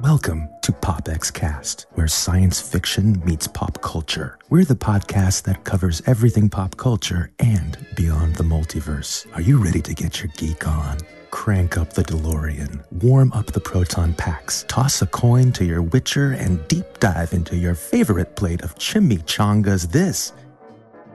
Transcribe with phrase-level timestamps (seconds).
[0.00, 4.38] Welcome to PopX Cast, where science fiction meets pop culture.
[4.48, 9.26] We're the podcast that covers everything pop culture and beyond the multiverse.
[9.34, 10.98] Are you ready to get your geek on?
[11.34, 16.30] Crank up the DeLorean, warm up the proton packs, toss a coin to your Witcher,
[16.30, 19.90] and deep dive into your favorite plate of chimichangas.
[19.90, 20.32] This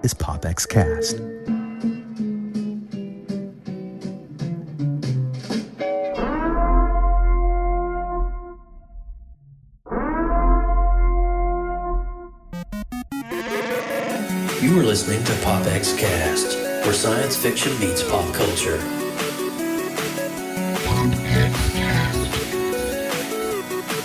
[0.03, 1.19] is PopX Cast.
[14.61, 18.98] You are listening to PopX Cast, where science fiction meets pop culture.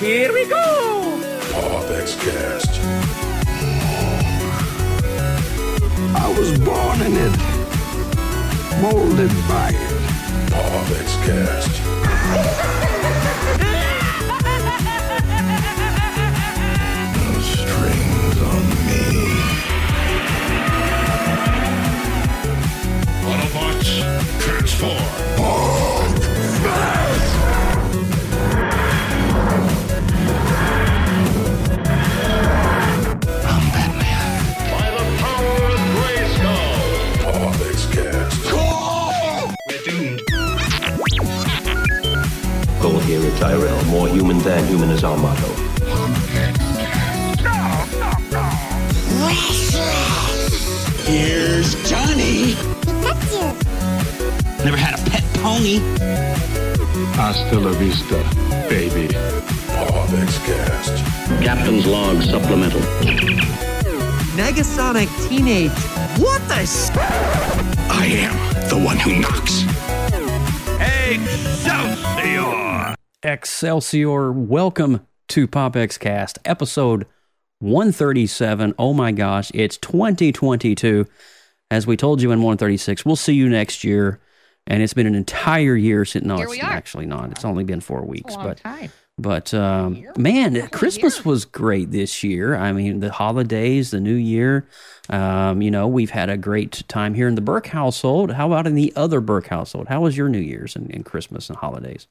[0.04, 1.18] Here we go!
[1.50, 2.78] Pop Cast.
[6.14, 7.34] I was born in it,
[8.82, 9.92] molded by it.
[10.52, 10.88] Pop
[11.24, 11.74] Cast.
[17.16, 19.04] No strings on me.
[23.24, 23.90] Autobots,
[24.38, 25.83] transform.
[43.44, 43.84] Tyrell.
[43.90, 46.54] More human than human is our motto.
[51.06, 52.54] Here's Johnny.
[54.64, 55.78] Never had a pet pony.
[57.16, 58.16] Hasta la vista,
[58.68, 59.08] baby.
[59.68, 60.08] Pop
[60.46, 60.94] Cast.
[61.42, 62.80] Captain's log supplemental.
[64.36, 65.70] Negasonic Teenage.
[66.18, 66.90] What the s-
[67.90, 68.34] I am
[68.68, 69.64] the one who knocks.
[71.10, 72.63] Excelsior!
[73.24, 77.06] Excelsior, welcome to PopX Cast, episode
[77.60, 78.74] 137.
[78.78, 81.06] Oh my gosh, it's 2022.
[81.70, 84.20] As we told you in 136, we'll see you next year.
[84.66, 87.30] And it's been an entire year since, no, Here it's actually not.
[87.30, 88.34] It's only been four weeks.
[88.34, 88.92] long but time.
[89.16, 92.54] but um, man, Christmas was great this year.
[92.54, 94.68] I mean, the holidays, the new year.
[95.08, 98.32] Um, you know, we've had a great time here in the Burke household.
[98.32, 99.88] How about in the other Burke household?
[99.88, 102.06] How was your New Year's and, and Christmas and holidays?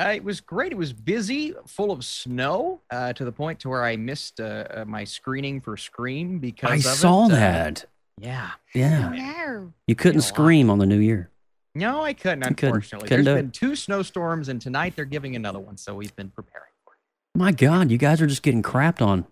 [0.00, 0.72] Uh, it was great.
[0.72, 4.64] It was busy, full of snow, uh, to the point to where I missed uh,
[4.70, 7.32] uh, my screening for Scream because I of saw it.
[7.32, 7.84] Uh, that.
[8.18, 8.50] yeah.
[8.74, 9.08] Yeah.
[9.10, 9.72] No.
[9.86, 10.28] You couldn't a lot.
[10.28, 11.28] scream on the new year.
[11.74, 12.40] No, I couldn't.
[12.48, 13.42] You couldn't- Unfortunately, couldn't there's do it.
[13.42, 15.76] been two snowstorms, and tonight they're giving another one.
[15.76, 17.38] So we've been preparing for it.
[17.38, 19.26] My God, you guys are just getting crapped on.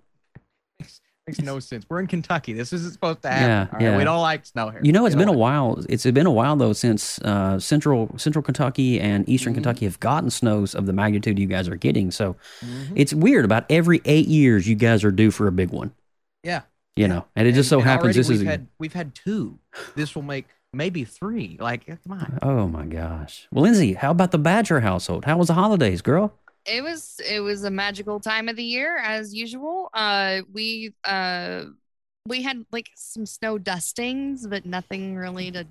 [1.29, 1.85] Makes no sense.
[1.89, 2.53] We're in Kentucky.
[2.55, 3.49] This isn't supposed to happen.
[3.49, 3.83] Yeah, right?
[3.93, 3.97] yeah.
[3.99, 4.81] We don't like snow here.
[4.83, 5.85] You know, it's been a while.
[5.89, 10.31] It's been a while though since uh, central Central Kentucky and Eastern Kentucky have gotten
[10.31, 12.11] snows of the magnitude you guys are getting.
[12.11, 12.93] So Mhm.
[12.97, 13.45] it's weird.
[13.45, 15.93] About every eight years, you guys are due for a big one.
[16.43, 16.63] Yeah.
[16.97, 18.39] You know, and it just so And- and happens this is.
[18.41, 19.59] we've a- had we've had two.
[19.95, 21.57] This will make maybe three.
[21.61, 22.39] Like, come on.
[22.43, 23.47] Oh my gosh.
[23.53, 25.25] Well, Lindsay, how about the Badger household?
[25.27, 26.33] How was the holidays, girl?
[26.69, 29.91] It was it was a magical time of the year as usual.
[29.95, 31.65] Uh we uh
[32.27, 35.67] we had like some snow dustings, but nothing really to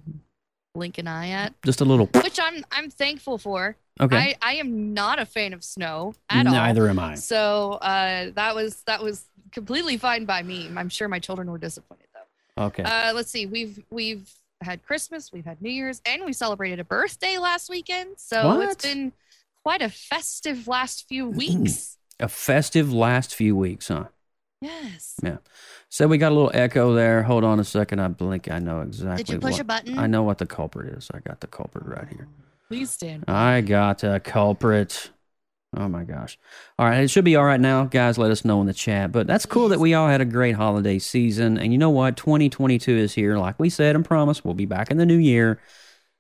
[0.74, 1.54] blink an eye at.
[1.64, 2.08] Just a little.
[2.08, 3.76] Which I'm I'm thankful for.
[4.00, 4.16] Okay.
[4.16, 6.54] I, I am not a fan of snow at all.
[6.54, 7.16] Neither am I.
[7.16, 10.70] So uh that was that was completely fine by me.
[10.76, 12.66] I'm sure my children were disappointed though.
[12.66, 12.84] Okay.
[12.84, 13.46] Uh, let's see.
[13.46, 14.30] We've we've
[14.62, 18.16] had Christmas, we've had New Year's, and we celebrated a birthday last weekend.
[18.18, 18.70] So What?
[18.72, 19.14] it's been
[19.68, 21.38] quite a festive last few mm-hmm.
[21.40, 21.98] weeks.
[22.22, 24.06] a festive last few weeks, huh?
[24.62, 25.16] yes.
[25.22, 25.40] Yeah.
[25.90, 27.22] So we got a little echo there.
[27.24, 28.00] Hold on a second.
[28.00, 28.50] I blink.
[28.50, 29.26] I know exactly.
[29.26, 30.00] Did you push what- a button?
[30.00, 31.10] I know what the culprit is.
[31.14, 32.30] I got the culprit right here.
[32.32, 33.26] Oh, please stand.
[33.28, 35.12] I got a culprit.
[35.76, 36.40] Oh my gosh.
[36.80, 37.04] All right.
[37.04, 37.84] It should be all right now.
[37.84, 39.12] Guys, let us know in the chat.
[39.12, 41.58] But that's cool that we all had a great holiday season.
[41.58, 42.16] And you know what?
[42.16, 43.38] 2022 is here.
[43.38, 45.60] Like we said and promised, we'll be back in the new year.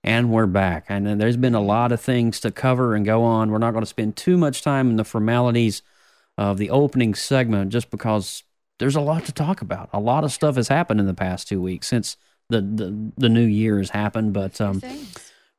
[0.08, 0.86] And we're back.
[0.88, 3.52] And there's been a lot of things to cover and go on.
[3.52, 5.82] We're not going to spend too much time in the formalities
[6.38, 8.44] of the opening segment just because
[8.80, 9.90] there's a lot to talk about.
[9.92, 12.16] A lot of stuff has happened in the past two weeks since
[12.48, 14.32] the, the, the new year has happened.
[14.32, 14.82] But um,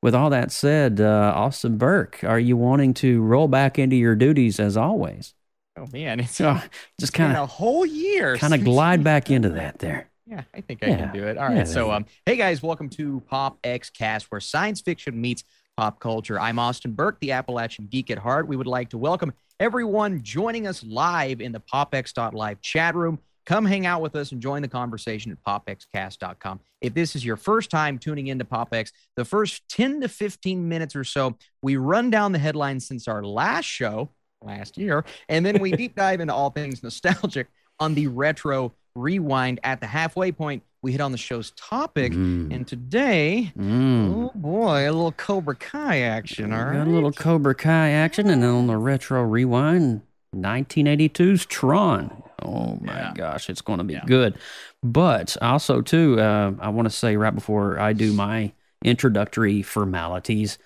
[0.01, 4.17] with all that said, uh, Austin Burke, are you wanting to roll back into your
[4.17, 5.35] duties as always?
[5.77, 6.63] Oh man, it's Oh,
[6.99, 8.39] just been kind a whole year.
[8.39, 9.75] kind of glide back into that.
[9.75, 10.11] that there.
[10.29, 10.97] Yeah, I think I Yeah.
[10.99, 11.39] can do it.
[11.39, 11.59] All right.
[11.59, 15.43] Yeah, so, um, hey guys, welcome to Pop X Cast, where science fiction meets
[15.77, 16.39] pop culture.
[16.39, 18.47] I'm Austin Burke, the Appalachian geek at heart.
[18.47, 23.19] We would like to welcome everyone joining us live in the PopX.live chat room.
[23.47, 26.61] come hang out with us and join the conversation at popxcast.com.
[26.83, 30.95] If this is your first time tuning into PopX, the first 10 to 15 minutes
[30.95, 34.11] or so, we run down the headlines since our last show
[34.43, 37.47] last year, and then we deep dive into all things nostalgic
[37.81, 40.63] on the retro rewind at the halfway point.
[40.83, 42.55] We hit on the show's topic, Mm.
[42.55, 44.15] and today, Mm.
[44.15, 46.53] oh boy, a little Cobra Kai action.
[46.53, 50.03] All Got a little Cobra Kai action, and then on the retro rewind,
[50.33, 52.23] 1982's Tron.
[52.43, 53.13] Oh my Yeah.
[53.15, 54.05] gosh, it's going to be Yeah.
[54.07, 54.39] good.
[54.83, 58.53] But also too, uh, I want to say right before I do my
[58.85, 60.59] introductory formalities,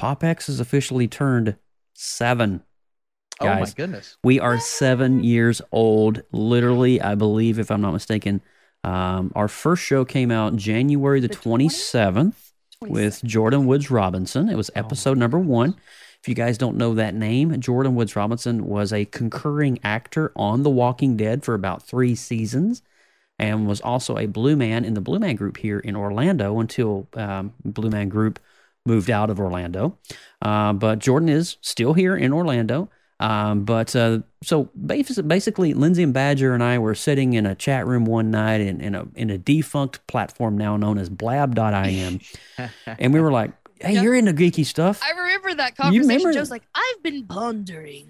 [0.00, 1.56] PopX has officially turned
[1.94, 2.62] seven.
[3.40, 4.16] Oh my goodness.
[4.22, 6.22] we are seven years old.
[6.32, 8.40] Literally, I believe, if I'm not mistaken,
[8.84, 11.66] um, our first show came out January the The 20th?
[11.70, 12.34] 27th
[12.82, 14.48] with Jordan Woods Robinson.
[14.48, 15.76] It was Oh, episode number one.
[16.22, 20.62] If you guys don't know that name, Jordan Woods Robinson was a concurring actor on
[20.62, 22.82] The Walking Dead for about three seasons
[23.38, 27.06] and was also a Blue Man in the Blue Man Group here in Orlando until
[27.14, 28.40] um, Blue Man Group
[28.84, 29.98] moved out of Orlando.
[30.42, 32.88] Uh, but Jordan is still here in Orlando.
[33.18, 37.86] Um, but uh, so basically, Lindsay and Badger and I were sitting in a chat
[37.86, 42.20] room one night in, in a in a defunct platform now known as Blab.im,
[42.86, 44.02] and we were like, "Hey, Yeah.
[44.02, 45.00] you're into geeky stuff.
[45.02, 46.08] I remember that You conversation.
[46.08, 48.08] remember- Joe's like, I've been pondering.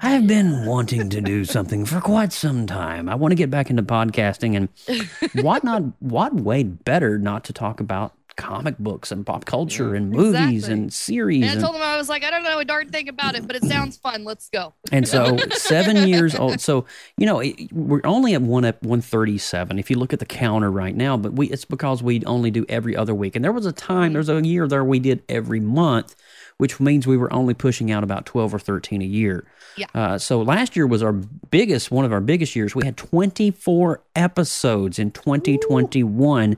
[0.00, 3.08] I've been wanting to do something for quite some time.
[3.08, 5.82] I want to get back into podcasting, and what not?
[6.00, 10.72] What way better not to talk about comic books and pop culture and movies Exactly.
[10.72, 11.42] and series?
[11.42, 13.34] And I and- told him I was like, I don't know a darn thing about
[13.34, 14.24] it, but it sounds fun.
[14.24, 14.74] Let's go.
[14.92, 16.60] And so seven years old.
[16.60, 16.84] So
[17.16, 19.78] you know it, we're only at one at one thirty seven.
[19.78, 22.64] If you look at the counter right now, but we it's because we only do
[22.68, 23.36] every other week.
[23.36, 26.14] And there was a time, there's a year there we did every month,
[26.58, 29.46] which means we were only pushing out about twelve or thirteen a year.
[29.76, 29.86] Yeah.
[29.94, 32.74] Uh, so last year was our biggest, one of our biggest years.
[32.76, 36.56] We had twenty four episodes in twenty twenty one.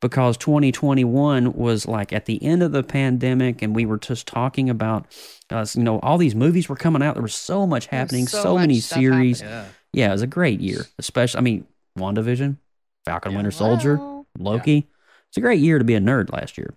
[0.00, 4.70] Because 2021 was like at the end of the pandemic, and we were just talking
[4.70, 5.06] about,
[5.50, 7.14] uh, you know, all these movies were coming out.
[7.14, 9.42] There was so much happening, so so, much many series.
[9.42, 9.66] Yeah.
[9.92, 10.86] Yeah, it was a great year.
[10.98, 11.66] Especially, I mean,
[11.98, 12.56] WandaVision,
[13.04, 14.88] Falcon Winter Soldier, Well, Loki.
[15.28, 16.74] It's a great year to be a nerd last year.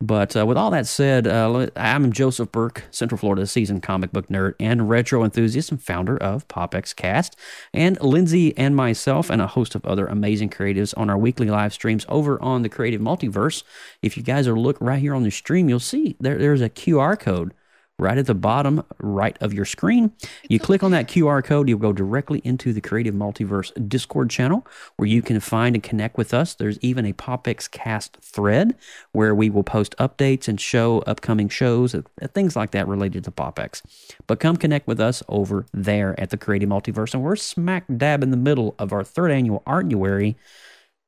[0.00, 4.28] But uh, with all that said, uh, I'm Joseph Burke, Central Florida seasoned comic book
[4.28, 7.36] nerd and retro enthusiast and founder of PopX Cast.
[7.74, 11.72] And Lindsay and myself and a host of other amazing creatives on our weekly live
[11.72, 13.64] streams over on the Creative Multiverse.
[14.00, 16.70] If you guys are look right here on the stream, you'll see there, there's a
[16.70, 17.52] QR code
[17.98, 20.12] right at the bottom right of your screen.
[20.48, 24.66] You click on that QR code, you'll go directly into the Creative Multiverse Discord channel
[24.96, 26.54] where you can find and connect with us.
[26.54, 28.76] There's even a PopX cast thread
[29.12, 32.02] where we will post updates and show upcoming shows, uh,
[32.34, 33.82] things like that related to PopX.
[34.26, 37.14] But come connect with us over there at the Creative Multiverse.
[37.14, 40.36] And we're smack dab in the middle of our third annual Artuary.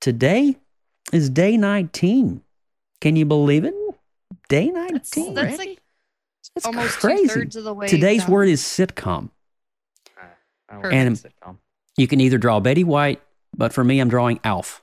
[0.00, 0.56] Today
[1.12, 2.42] is day 19.
[3.00, 3.74] Can you believe it?
[4.48, 5.34] Day 19.
[5.34, 5.80] That's, that's like
[6.54, 7.22] That's almost crazy.
[7.28, 7.86] two thirds of the way.
[7.88, 8.30] Today's down.
[8.32, 9.30] word is sitcom.
[10.68, 11.58] I And- sitcom.
[11.96, 13.20] You can either draw Betty White,
[13.54, 14.82] but for me, I'm drawing Alf.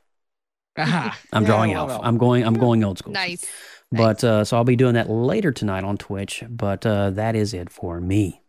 [0.77, 1.89] Ah, I'm yeah, drawing well, Alf.
[1.89, 2.01] well.
[2.03, 2.43] I'm going.
[2.45, 3.13] I'm going old school.
[3.13, 3.45] nice.
[3.91, 6.43] But uh, so I'll be doing that later tonight on Twitch.
[6.49, 8.41] But uh, that is it for me.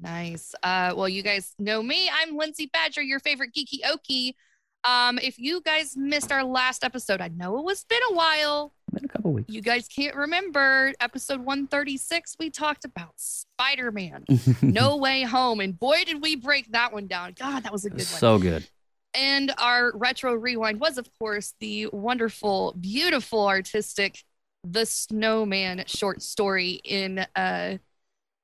[0.00, 0.54] Nice.
[0.62, 2.08] Uh, well, you guys know me.
[2.10, 4.34] I'm Lindsay Badger, your favorite geeky okie.
[4.82, 8.72] Um, if you guys missed our last episode, I know it was been a while.
[9.02, 9.52] A couple weeks.
[9.52, 12.36] You guys can't remember episode 136.
[12.38, 14.24] We talked about Spider Man,
[14.62, 17.34] No Way Home, and boy, did we break that one down.
[17.38, 18.04] God, that was a good one.
[18.04, 18.68] so good.
[19.14, 24.22] And our retro rewind was, of course, the wonderful, beautiful, artistic
[24.62, 27.78] The Snowman short story in uh,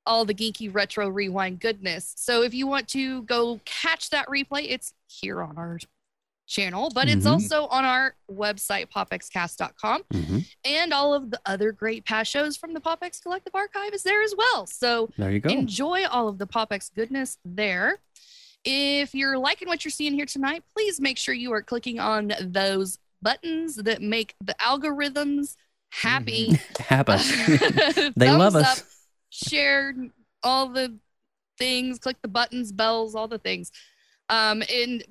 [0.05, 2.13] all the geeky retro rewind goodness.
[2.17, 5.79] So if you want to go catch that replay, it's here on our
[6.47, 7.31] channel, but it's Mhm.
[7.31, 10.03] also on our website, popxcast.com.
[10.11, 14.03] hmm And all of the other great past shows from the PopX Collective Archive is
[14.03, 14.65] there as well.
[14.65, 15.49] So There you go.
[15.49, 17.99] enjoy all of the PopX goodness there.
[18.63, 22.33] If you're liking what you're seeing here tonight, please make sure you are clicking on
[22.41, 25.55] those buttons that make the algorithms
[25.91, 26.59] happy.
[26.79, 27.13] Happy.
[28.15, 28.81] They love us.
[28.81, 28.85] Up,
[29.29, 29.93] share
[30.43, 30.97] all the
[31.57, 33.71] things, click the buttons, bells, all the things.
[34.29, 35.03] Um, and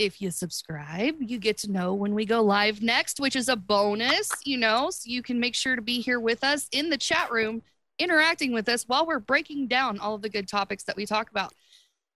[0.00, 3.54] if you subscribe, you get to know when we go live next, which is a
[3.56, 6.96] bonus, you know, so you can make sure to be here with us in the
[6.96, 7.60] chat room,
[7.98, 11.30] interacting with us while we're breaking down all of the good topics that we talk
[11.30, 11.52] about.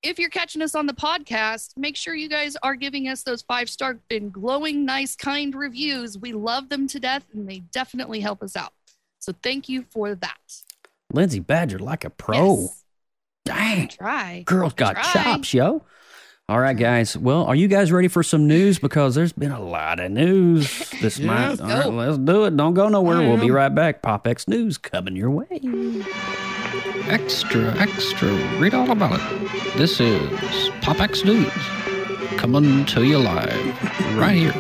[0.03, 3.43] If you're catching us on the podcast, make sure you guys are giving us those
[3.43, 6.17] five star and glowing, nice, kind reviews.
[6.17, 8.73] We love them to death and they definitely help us out.
[9.19, 10.63] So thank you for that.
[11.13, 12.61] Lindsay Badger, like a pro.
[12.61, 12.85] Yes.
[13.45, 13.89] Dang.
[13.89, 14.43] Try.
[14.47, 15.23] Girl's got Try.
[15.23, 15.83] chops, yo.
[16.47, 17.17] All right, guys.
[17.17, 18.79] Well, are you guys ready for some news?
[18.79, 21.63] Because there's been a lot of news this month.
[21.63, 22.55] All right, let's do it.
[22.55, 23.27] Don't go nowhere.
[23.27, 24.03] We'll be right back.
[24.03, 25.47] Pop X News coming your way.
[27.09, 29.77] Extra, extra, read all about it.
[29.79, 30.21] This is
[30.83, 31.51] PopX News,
[32.39, 34.53] coming to you live right here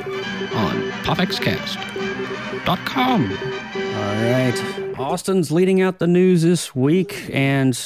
[0.54, 3.30] on PopXCast.com.
[3.30, 4.62] All right.
[4.98, 7.28] Austin's leading out the news this week.
[7.30, 7.78] And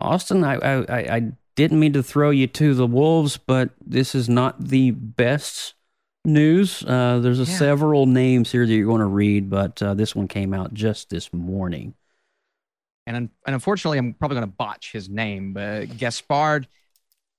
[0.00, 4.14] Austin, I, I, I- I didn't mean to throw you to the wolves, but this
[4.14, 5.74] is not the best
[6.24, 6.84] news.
[6.84, 7.58] Uh, there's a Yeah.
[7.58, 11.10] several names here that you're going to read, but uh, this one came out just
[11.10, 11.94] this morning.
[13.08, 16.66] and un- and unfortunately, I'm probably going to botch his name, but Gaspard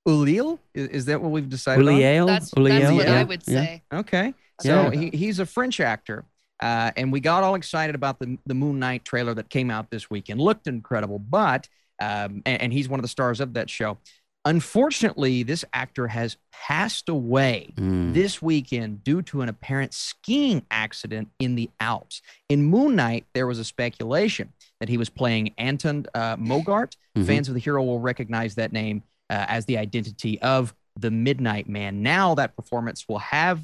[0.08, 1.88] Ulliel is, is that what we've decided?
[1.88, 1.94] on?
[1.94, 2.26] Ulliel?
[2.28, 3.54] That's, that's what Yeah, I would yeah.
[3.64, 3.84] say.
[3.94, 5.00] Okay, so Yeah.
[5.00, 6.26] he, he's a French actor,
[6.60, 9.92] uh, and we got all excited about the the Moon Knight trailer that came out
[9.92, 10.42] this weekend.
[10.42, 13.98] Looked incredible, but um, and, and he's one of the stars of that show.
[14.46, 18.14] Unfortunately, this actor has passed away Mm.
[18.14, 22.22] this weekend due to an apparent skiing accident in the Alps.
[22.50, 26.96] In Moon Knight, there was a speculation that he was playing Anton uh, Mogart.
[27.18, 27.26] Mhm.
[27.28, 31.70] Fans of the hero will recognize that name uh, as the identity of the Midnight
[31.70, 32.02] Man.
[32.02, 33.62] Now that performance will have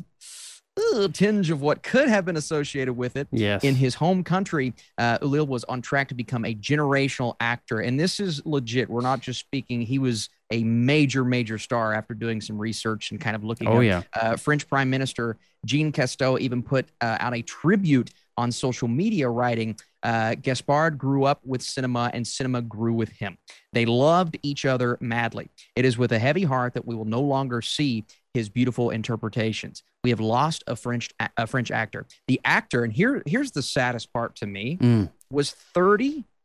[0.77, 3.27] a tinge of what could have been associated with it.
[3.32, 3.63] Yes.
[3.63, 7.79] In his home country, uh, Ulliel was on track to become a generational actor.
[7.79, 8.89] And this is legit.
[8.89, 9.82] We're not just speaking.
[9.82, 13.77] He was a major, major star after doing some research and kind of looking Oh,
[13.77, 13.84] up.
[13.84, 14.01] yeah.
[14.13, 19.29] Uh, French Prime Minister Jean Castex even put uh, out a tribute on social media,
[19.29, 23.38] writing, uh, Gaspard grew up with cinema and cinema grew with him.
[23.72, 25.50] They loved each other madly.
[25.75, 28.03] It is with a heavy heart that we will no longer see
[28.36, 29.82] his beautiful interpretations.
[30.04, 32.06] We have lost a French a French actor.
[32.27, 35.10] The actor, and here here's the saddest part to me, Mm.
[35.32, 35.51] was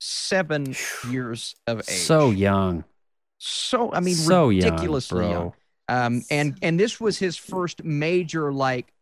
[0.00, 0.74] 37
[1.10, 1.98] years of age.
[1.98, 2.84] So young.
[3.38, 5.30] so I mean So young, ridiculously bro.
[5.30, 5.52] young.
[5.88, 8.92] Um, and and this was his first major like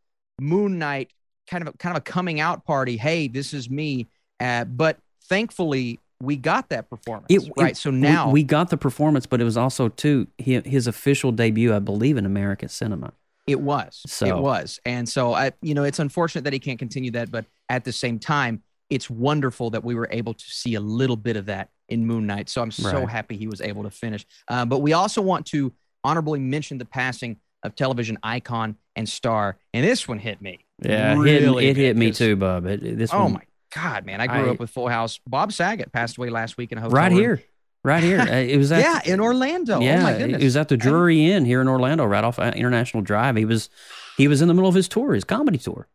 [0.40, 1.10] Moon Knight
[1.50, 2.96] kind of a, kind of a coming out party.
[2.96, 4.06] Hey, this is me.
[4.40, 7.26] Uh, but thankfully, we got that performance.
[7.28, 7.72] It- right.
[7.72, 11.30] it- so now we, got the performance, but it was also too hi- his official
[11.32, 13.12] debut, I believe, in American cinema.
[13.46, 14.02] It was.
[14.06, 14.80] So- It was.
[14.84, 17.92] And so I you know, it's unfortunate that he can't continue that, but at the
[17.92, 21.68] same time, it's wonderful that we were able to see a little bit of that
[21.88, 22.48] in Moon Knight.
[22.48, 23.08] So I'm so Right.
[23.08, 24.26] happy he was able to finish.
[24.48, 25.72] Uh, but we also want to
[26.04, 29.56] honorably mention the passing of television icon and star.
[29.74, 30.60] And this one hit me.
[30.82, 32.66] Yeah, it really hit, it hit me too, Bub.
[32.66, 33.40] It, it- this Oh one, my
[33.82, 34.20] God, man.
[34.20, 35.20] I grew I- up with Full House.
[35.26, 36.96] Bob Saget passed away last week in a hotel.
[36.96, 37.20] right room.
[37.20, 37.42] here,
[37.84, 38.20] right here.
[38.28, 39.80] Uh, It was at, yeah, in Orlando.
[39.80, 40.42] yeah, oh my goodness.
[40.42, 43.36] it was at the Drury Inn here in Orlando, right off uh, International Drive.
[43.36, 43.70] He was
[44.16, 45.86] he was in the middle of his tour, his comedy tour,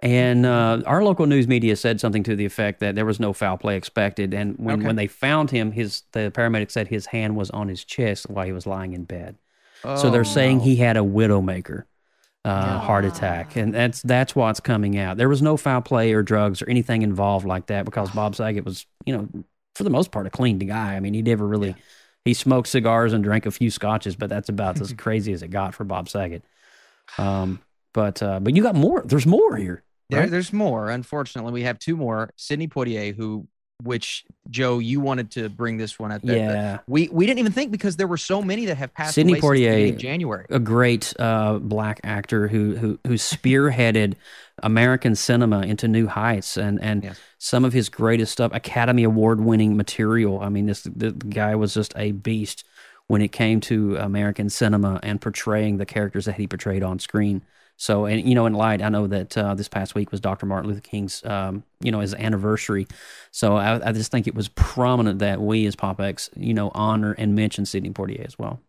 [0.00, 3.32] and uh, our local news media said something to the effect that there was no
[3.32, 4.32] foul play expected.
[4.34, 4.86] And when Okay.
[4.86, 8.46] when they found him, his the paramedic said his hand was on his chest while
[8.46, 9.36] he was lying in bed.
[9.82, 10.64] so they're Oh, saying no.
[10.64, 11.84] he had a widowmaker.
[12.44, 15.16] Uh, heart attack, and that's that's what's coming out.
[15.16, 18.64] There was no foul play or drugs or anything involved like that because Bob Saget
[18.64, 19.28] was, you know,
[19.76, 20.96] for the most part, a clean guy.
[20.96, 21.76] I mean, he never really
[22.24, 25.48] he smoked cigars and drank a few scotches, but that's about as crazy as it
[25.48, 26.44] got for Bob Saget.
[27.18, 27.60] Um,
[27.92, 29.02] but uh, but you got more.
[29.04, 29.82] There's more here.
[30.08, 30.90] There, there's more.
[30.90, 32.30] Unfortunately, we have two more.
[32.36, 33.46] Sidney Poitier, who,
[33.82, 36.78] which Joe, you wanted to bring this one the- Yeah.
[36.86, 39.40] we we didn't even think because there were so many that have passed Sidney away
[39.40, 40.46] Poitier, January.
[40.50, 44.14] a great uh, black actor who who who spearheaded
[44.62, 47.18] American cinema into new heights, and and Yes.
[47.38, 50.40] some of his greatest stuff, Academy Award winning material.
[50.40, 52.64] I mean, this the guy was just a beast
[53.08, 57.42] when it came to American cinema and portraying the characters that he portrayed on screen.
[57.82, 60.46] So, and you know, in light, I know that uh, this past week was Dr.
[60.46, 62.86] Martin Luther King's, um, you know, his anniversary.
[63.32, 67.10] So, I, I just think it was prominent that we, as PopX, you know, honor
[67.18, 68.60] and mention Sidney Poitier as well.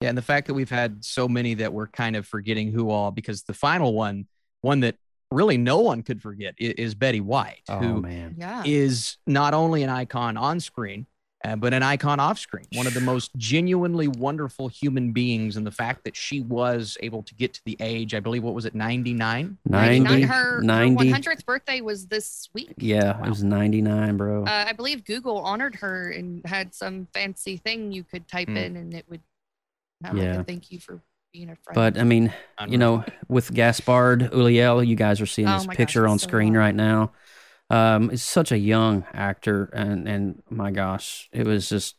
[0.00, 2.90] Yeah, and the fact that we've had so many that we're kind of forgetting who
[2.90, 4.28] all, because the final one,
[4.60, 4.94] one that
[5.32, 8.62] really no one could forget, i- is Betty White, Oh who man, Yeah.
[8.64, 11.06] is not only an icon on screen,
[11.44, 12.66] uh, but an icon off screen.
[12.74, 17.22] One of the most genuinely wonderful human beings, and the fact that she was able
[17.22, 19.56] to get to the age, I believe, what was it, 99?
[19.64, 21.08] 90, Not her, 90.
[21.10, 22.74] her 100th birthday was this week.
[22.78, 24.44] Yeah, it was 99, bro.
[24.44, 28.56] Uh, I believe Google honored her and had some fancy thing you could type Hmm.
[28.56, 29.20] in and it would
[30.02, 30.40] have like Yeah.
[30.40, 31.00] a thank you for
[31.32, 31.74] being a friend.
[31.74, 32.32] But I mean,
[32.66, 36.10] you know, with Gaspard Ulliel, you guys are seeing Oh this my gosh, picture he's
[36.12, 36.60] on so screen young.
[36.62, 37.12] right now.
[37.70, 41.96] Um, it's such a young actor, and and my gosh, it was just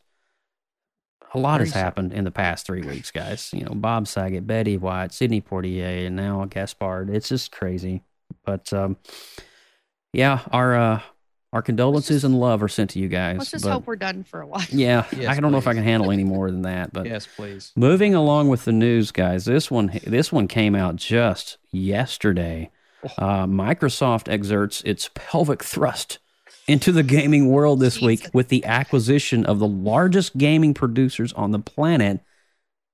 [1.32, 1.84] a lot Very has sad.
[1.84, 3.50] happened in the past three weeks, guys.
[3.52, 7.08] You know, Bob Saget, Betty White, Sidney Poitier, and now Gaspard.
[7.14, 8.02] It's just crazy.
[8.44, 8.96] But um,
[10.12, 11.00] yeah, our uh,
[11.52, 13.38] Our condolences and love are sent to you guys.
[13.38, 14.64] Let's just but- hope we're done for a while.
[14.70, 16.92] Yeah, Yes, I don't know if I can handle any more than that.
[16.92, 17.72] But Yes, please.
[17.76, 19.44] moving along with the news, guys.
[19.44, 22.70] This one, this one came out just yesterday.
[23.18, 26.18] Uh, Microsoft exerts its pelvic thrust
[26.66, 31.50] into the gaming world this week with the acquisition of the largest gaming producers on
[31.50, 32.20] the planet,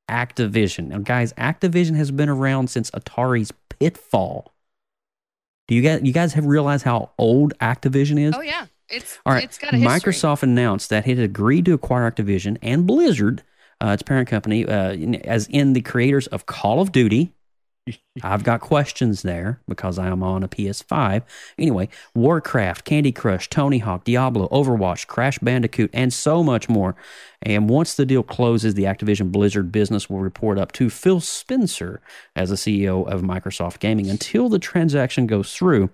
[0.08, 0.88] Activision.
[0.88, 4.52] Now, guys, Activision has been around since Atari's Pitfall.
[5.68, 8.34] Do you guys, you guys have realized how old Activision is?
[8.36, 9.44] Oh yeah, it's All right.
[9.44, 10.12] it's got a history.
[10.12, 13.42] Microsoft announced that it had agreed to acquire Activision and Blizzard,
[13.82, 17.32] uh, its parent company, uh, as in the creators of Call of Duty.
[18.22, 21.22] I've got questions there because I am on a PS5.
[21.58, 26.96] Anyway, Warcraft, Candy Crush, Tony Hawk, Diablo, Overwatch, Crash Bandicoot, and so much more.
[27.42, 32.00] And once the deal closes, the Activision Blizzard business will report up to Phil Spencer
[32.34, 34.08] as the CEO of Microsoft Gaming.
[34.10, 35.90] Until the transaction goes through,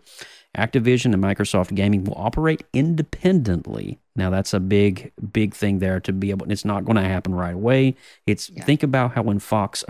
[0.56, 3.98] Activision and Microsoft Gaming will operate independently.
[4.14, 6.50] Now that's a big, big thing there to be able.
[6.50, 7.96] It's not going to happen right away.
[8.26, 8.64] It's Yeah.
[8.64, 9.82] think about how when Fox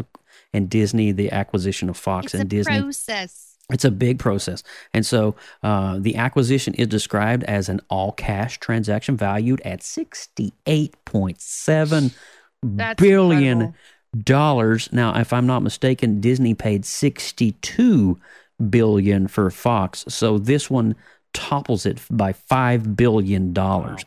[0.52, 3.56] and Disney, the acquisition of Fox it's and a Disney, process.
[3.70, 4.62] it's a big process.
[4.92, 12.14] And so uh, the acquisition is described as an all cash transaction valued at $68.7
[12.62, 13.74] That's billion incredible.
[14.24, 14.88] dollars.
[14.92, 18.18] Now, if I'm not mistaken, Disney paid 62
[18.70, 20.04] billion for Fox.
[20.08, 20.94] So this one
[21.32, 24.04] topples it by 5 billion dollars.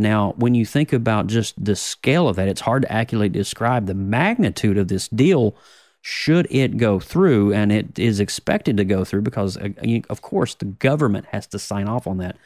[0.00, 3.86] Now, when you think about just the scale of that, it's hard to accurately describe
[3.86, 5.56] the magnitude of this deal
[6.00, 9.68] should it go through, and it is expected to go through because, uh,
[10.08, 12.36] of course, the government has to sign off on that.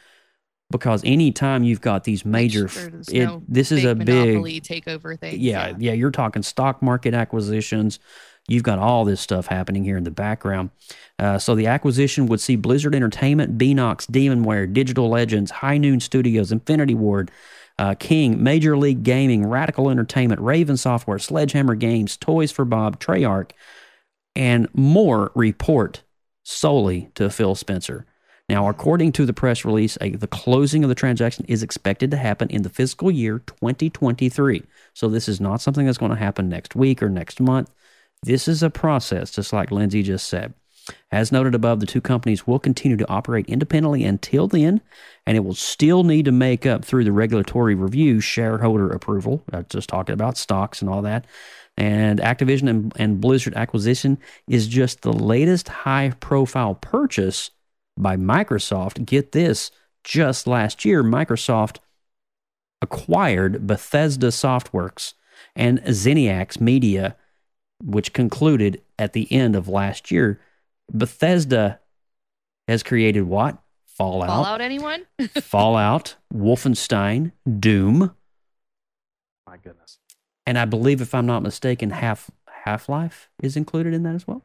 [0.71, 5.39] Because anytime you've got these major, Sure, it, no this is a big takeover thing.
[5.39, 7.99] yeah, yeah, you're talking stock market acquisitions.
[8.47, 10.71] You've got all this stuff happening here in the background.
[11.19, 16.51] Uh, so the acquisition would see Blizzard Entertainment, Beenox, Demonware, Digital Legends, High Noon Studios,
[16.51, 17.31] Infinity Ward,
[17.79, 23.51] uh, King, Major League Gaming, Radical Entertainment, Raven Software, Sledgehammer Games, Toys for Bob, Treyarch,
[24.35, 26.03] and more report
[26.43, 28.05] solely to Phil Spencer.
[28.49, 32.17] Now, according to the press release, a, the closing of the transaction is expected to
[32.17, 34.63] happen in the fiscal year 2023.
[34.93, 37.73] So, this is not something that's going to happen next week or next month.
[38.21, 40.53] This is a process, just like Lindsay just said.
[41.11, 44.81] As noted above, the two companies will continue to operate independently until then,
[45.25, 49.43] and it will still need to make up through the regulatory review shareholder approval.
[49.51, 51.25] I just talking about stocks and all that.
[51.77, 54.17] And Activision and, and Blizzard acquisition
[54.47, 57.51] is just the latest high profile purchase
[57.97, 59.05] by Microsoft.
[59.05, 59.71] Get this
[60.03, 61.77] just last year, Microsoft
[62.81, 65.13] acquired Bethesda Softworks
[65.55, 67.15] and ZeniMax Media,
[67.81, 70.39] which concluded at the end of last year.
[70.93, 71.79] Bethesda
[72.67, 73.57] has created what?
[73.87, 75.05] Fallout, Fallout anyone?
[75.41, 78.15] Fallout, Wolfenstein, Doom,
[79.47, 79.99] My goodness.
[80.47, 82.31] and I believe, if I'm not mistaken, Half
[82.65, 84.43] Half Life is included in that as well.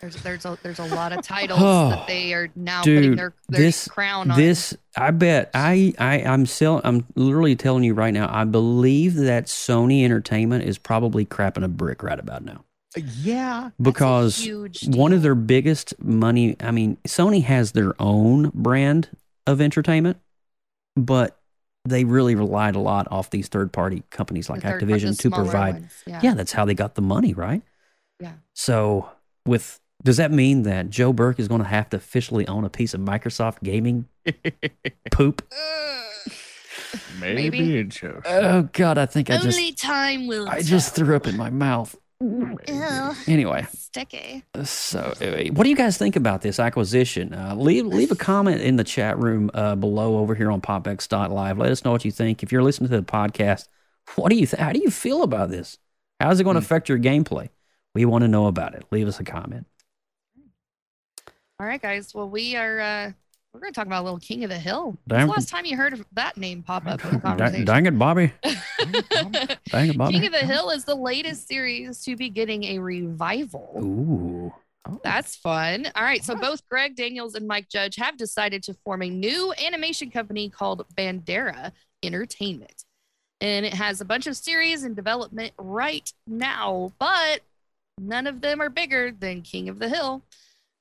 [0.00, 3.34] There's there's a there's a lot of titles Oh, that they are now putting their,
[3.48, 4.36] their this crown on.
[4.38, 8.28] this I bet I I I'm still I'm literally telling you right now.
[8.32, 12.64] I believe that Sony Entertainment is probably crapping a brick right about now.
[12.96, 13.70] Yeah.
[13.80, 14.48] because
[14.86, 19.08] one of their biggest money i mean sony has their own brand
[19.46, 20.18] of entertainment
[20.96, 21.38] but
[21.84, 25.74] they really relied a lot off these third party companies like third activision to provide
[25.74, 26.34] ones, yeah.
[26.34, 27.62] that's how they got the money right
[28.20, 28.34] Yeah.
[28.54, 29.08] so
[29.46, 32.70] with does that mean that joe burke is going to have to officially own a
[32.70, 34.06] piece of microsoft gaming
[35.10, 35.42] poop
[37.18, 37.78] Maybe, Maybe.
[37.78, 38.22] it shows.
[38.26, 40.48] oh god i think i just Only time will.
[40.48, 44.42] i just threw up in my mouth Ew, anyway sticky.
[44.64, 45.12] So,
[45.52, 47.34] what do you guys think about this acquisition?
[47.34, 51.58] Uh, leave leave a comment in the chat room uh, below over here on popx.live.
[51.58, 52.42] Let us know what you think.
[52.42, 53.68] If you're listening to the podcast,
[54.16, 55.78] what do you th- how do you feel about this?
[56.20, 57.50] How is it going to affect your gameplay?
[57.94, 58.84] We want to know about it.
[58.90, 59.66] Leave us a comment.
[61.60, 62.14] All right, guys.
[62.14, 62.80] Well, we are.
[62.80, 63.12] uh
[63.52, 64.96] We're going to talk about a little King of the Hill.
[65.06, 67.66] When's the last time you heard of that name pop up in the conversation?
[67.66, 68.32] dang it, Bobby!
[69.66, 73.78] Dang it, King of the Hill is the latest series to be getting a revival.
[73.82, 74.52] Ooh,
[74.88, 75.00] oh.
[75.04, 75.88] That's fun.
[75.94, 76.24] All right.
[76.24, 80.48] So both Greg Daniels and Mike Judge have decided to form a new animation company
[80.48, 82.84] called Bandera Entertainment.
[83.40, 87.40] And it has a bunch of series in development right now, but
[87.98, 90.22] none of them are bigger than King of the Hill,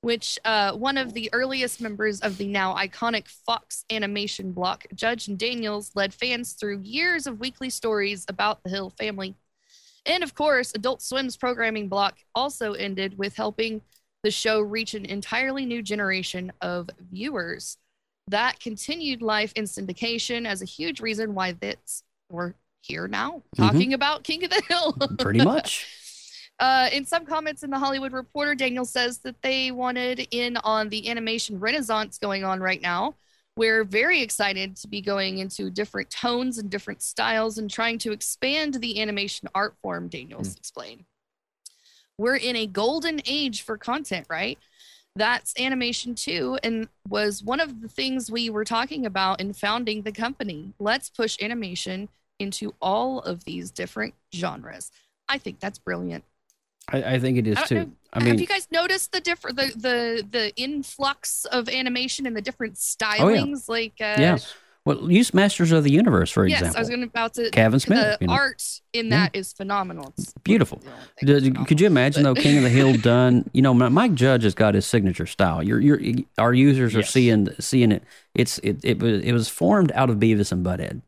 [0.01, 5.27] which uh, one of the earliest members of the now iconic Fox animation block, Judge
[5.27, 9.35] and Daniels, led fans through years of weekly stories about the Hill family.
[10.05, 13.81] And of course, Adult Swim's programming block also ended with helping
[14.23, 17.77] the show reach an entirely new generation of viewers.
[18.27, 23.57] that continued life in syndication as a huge reason why this we're here now Mhm.
[23.57, 24.93] talking about King of the Hill.
[25.17, 25.87] Pretty much.
[26.61, 30.89] Uh, in some comments in the Hollywood Reporter, Daniel says that they wanted in on
[30.89, 33.15] the animation renaissance going on right now.
[33.57, 38.11] We're very excited to be going into different tones and different styles and trying to
[38.11, 41.05] expand the animation art form, Daniels explained.
[42.19, 44.59] We're in a golden age for content, right?
[45.15, 50.03] That's animation too, and was one of the things we were talking about in founding
[50.03, 50.73] the company.
[50.79, 54.91] Let's push animation into all of these different genres.
[55.27, 56.23] I think that's brilliant.
[56.91, 57.75] I, I think it is I too.
[57.75, 57.91] know.
[58.13, 62.41] I Have you guys noticed the different the the the influx of animation and the
[62.41, 63.69] different Oh, stylings?
[63.69, 64.37] Like uh, yeah.
[64.83, 66.77] Well, use Masters of the Universe for yes, example.
[66.77, 67.51] I was going to about to.
[67.51, 68.33] Kevin Smith, The you know.
[68.33, 69.11] art in Yeah.
[69.27, 70.11] that is phenomenal.
[70.17, 70.81] It's Beautiful.
[71.23, 73.47] Did- could you imagine though, King of the Hill done?
[73.53, 75.61] You know, Mike Judge has got his signature style.
[75.61, 75.99] You're, you're,
[76.39, 77.11] our users are Yes.
[77.11, 78.03] seeing seeing it.
[78.33, 81.01] It's it it was it was formed out of Beavis and Butthead,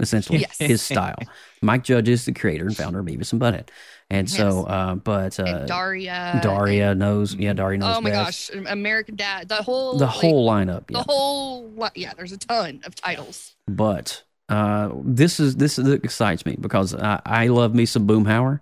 [0.00, 0.58] essentially Yes.
[0.58, 1.16] his style.
[1.62, 3.68] Mike Judge is the creator and founder of Beavis and Butthead,
[4.10, 6.40] and so, uh, but uh, and Daria.
[6.42, 8.52] Daria knows, yeah, Daria knows Oh my best.
[8.52, 9.48] gosh, American Dad.
[9.48, 11.04] The whole the like, whole lineup, the yeah.
[11.06, 12.12] whole li- yeah.
[12.16, 13.56] There's a ton of titles.
[13.66, 18.60] but uh, this is this is, excites me because I, I love me some Boomhauer,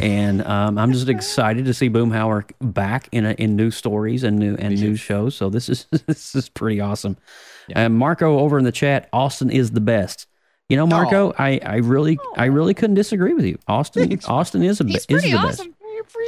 [0.00, 4.38] and um, I'm just excited to see Boomhauer back in a, in new stories and
[4.38, 5.34] new and new shows.
[5.34, 7.16] So this is this is pretty awesome.
[7.74, 10.26] And Marco over in the chat, Austin is the best.
[10.68, 13.58] You know, Marco, I, I really I really couldn't disagree with you.
[13.66, 15.60] Austin Austin is a be- He's is pretty the best.
[15.60, 15.74] awesome.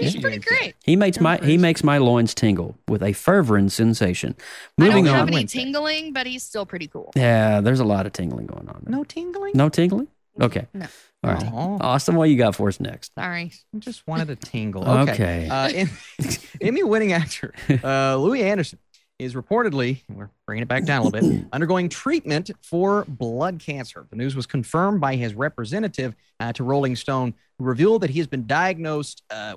[0.00, 0.74] He's pretty great.
[0.82, 4.34] He makes my he makes my loins tingle with a fervent sensation.
[4.78, 5.14] Moving I don't on.
[5.14, 7.12] have any tingling, but he's still pretty cool.
[7.14, 8.82] Yeah, there's a lot of tingling going on.
[8.88, 9.52] No tingling?
[9.54, 10.08] No tingling?
[10.40, 10.66] Okay.
[10.72, 10.86] No.
[11.22, 11.44] All right.
[11.52, 11.78] Aw.
[11.82, 13.12] Austin, what you got for us next?
[13.14, 13.52] Sorry.
[13.74, 14.84] I just wanted a tingle.
[14.88, 15.12] Okay.
[15.12, 15.48] Okay.
[15.50, 15.84] Uh,
[16.62, 17.52] Emmy-winning actor
[17.84, 18.78] uh, Louie Anderson
[19.20, 24.06] is reportedly, we're bringing it back down a little bit, undergoing treatment for blood cancer.
[24.08, 28.18] The news was confirmed by his representative uh, to Rolling Stone, who revealed that he
[28.18, 29.56] has been diagnosed uh,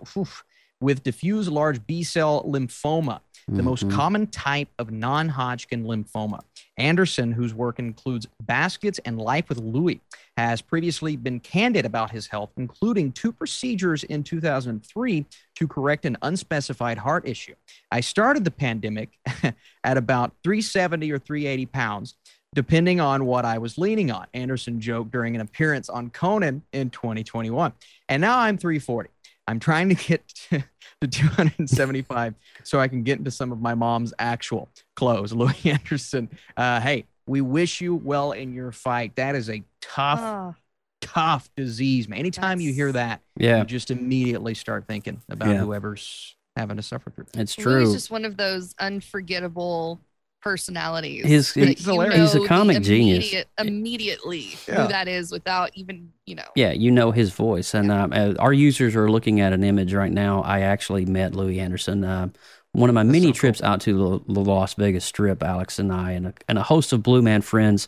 [0.82, 3.92] with diffuse large B-cell lymphoma, the most Mhm.
[3.92, 6.42] common type of non-Hodgkin lymphoma.
[6.78, 10.02] Anderson, whose work includes Baskets and Life with Louie,
[10.38, 15.26] has previously been candid about his health, including two procedures in 2003
[15.56, 17.54] to correct an unspecified heart issue.
[17.92, 19.18] I started the pandemic
[19.84, 22.16] at about 370 or 380 pounds,
[22.56, 26.90] depending on what I was leaning on, Anderson joked during an appearance on Conan in
[26.90, 27.74] 2021.
[28.10, 29.10] And now I'm 340.
[29.48, 30.64] I'm trying to get to,
[31.02, 35.34] to 275 so I can get into some of my mom's actual clothes.
[35.34, 39.16] Louie Anderson, uh, hey, we wish you well in your fight.
[39.16, 40.56] That is a tough, Oh,
[41.02, 42.20] tough disease, man.
[42.20, 43.60] Anytime you hear that, Yeah.
[43.60, 45.58] you just immediately start thinking about Yeah.
[45.60, 47.26] whoever's having to suffer through.
[47.36, 47.94] It's Louie is true.
[47.94, 50.00] just one of those unforgettable
[50.44, 51.26] personalities.
[51.26, 52.16] His- he's hilarious.
[52.20, 53.18] He's a know the comic genius.
[53.26, 54.84] immediate- Immediately, Yeah.
[54.84, 56.44] who that is without even you know.
[56.56, 59.94] Yeah, you know his voice, and um, uh, our users are looking at an image
[59.94, 60.42] right now.
[60.42, 62.04] I actually met Louie Anderson.
[62.04, 62.30] Uh,
[62.72, 66.12] one of my many trips out to the, the Las Vegas Strip, Alex and I,
[66.12, 67.88] and a, and a host of Blue Man friends,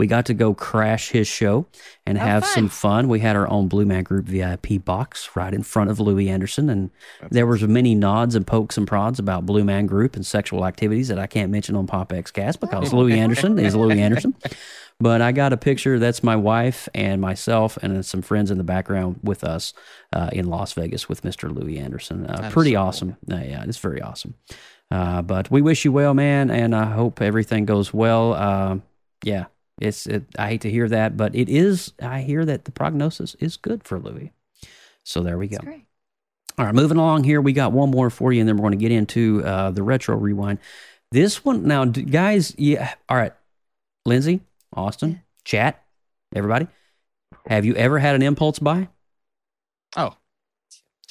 [0.00, 1.66] we got to go crash his show
[2.06, 2.52] and Oh, have fun.
[2.54, 3.08] some fun.
[3.08, 6.68] We had our own Blue Man Group VIP box right in front of Louie Anderson,
[6.70, 6.90] and
[7.30, 11.08] there was many nods and pokes and prods about Blue Man Group and sexual activities
[11.08, 14.34] that I can't mention on Pop X Cast because Louie Anderson is Louie Anderson.
[15.02, 15.98] But I got a picture.
[15.98, 19.72] That's my wife and myself, and some friends in the background with us
[20.12, 21.54] uh, in Las Vegas with Mr.
[21.54, 22.26] Louie Anderson.
[22.26, 22.86] Uh, pretty so cool.
[22.88, 23.16] awesome.
[23.30, 24.34] Uh, yeah, it's very awesome.
[24.90, 28.34] Uh, but we wish you well, man, and I hope everything goes well.
[28.34, 28.78] Uh,
[29.24, 29.44] yeah,
[29.80, 30.06] it's.
[30.06, 31.92] It, I hate to hear that, but it is.
[32.00, 34.32] I hear that the prognosis is good for Louie.
[35.02, 35.56] So there we go.
[35.56, 35.86] It's great.
[36.58, 38.72] All right, moving along here, we got one more for you, and then we're going
[38.72, 40.58] to get into uh, the retro rewind.
[41.10, 42.54] This one now, guys.
[42.58, 43.32] Yeah, all right,
[44.04, 44.40] Lindsay,
[44.76, 45.82] Austin, chat,
[46.34, 46.68] everybody.
[47.46, 48.88] Have you ever had an impulse buy
[49.96, 50.14] Oh,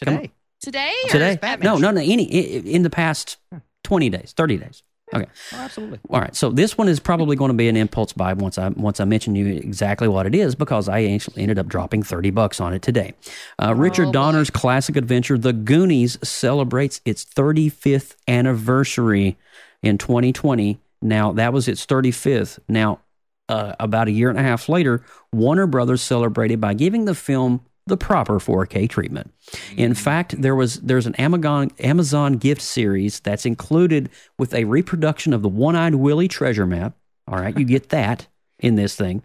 [0.04, 0.32] Come today.
[0.62, 1.40] Today, or today?
[1.62, 2.02] No, no, no.
[2.02, 3.38] Any in the past
[3.84, 4.84] twenty days, thirty days.
[5.14, 5.26] Okay.
[5.54, 6.00] Oh, absolutely.
[6.10, 8.70] All right, so this one is probably going to be an impulse buy once I
[8.70, 12.30] once I mention you exactly what it is because I actually ended up dropping thirty
[12.30, 13.14] bucks on it today.
[13.62, 14.12] Uh, Richard boy.
[14.12, 19.38] Donner's classic adventure, The Goonies, celebrates its 35th anniversary
[19.82, 20.80] in 2020.
[21.02, 22.60] Now that was its 35th.
[22.68, 23.00] Now,
[23.48, 27.66] uh, about a year and a half later, Warner Brothers celebrated by giving the film
[27.90, 29.34] the proper 4K treatment.
[29.76, 35.34] In fact, there was there's an Amazon Amazon gift series that's included with a reproduction
[35.34, 36.96] of the One-Eyed Willie treasure map.
[37.28, 38.28] All right, you get that
[38.60, 39.24] in this thing.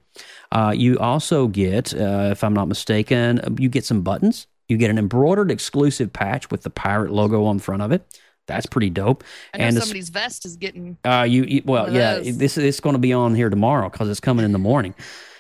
[0.53, 4.47] Uh, you also get, uh, if I'm not mistaken, you get some buttons.
[4.69, 8.07] You get an embroidered exclusive patch with the pirate logo on front of it.
[8.47, 9.25] That's pretty dope.
[9.55, 10.99] I know and somebody's vest is getting.
[11.05, 12.17] uh, you, you well, yeah.
[12.17, 12.37] those.
[12.37, 14.95] This it's going to be on here tomorrow because it's coming in the morning.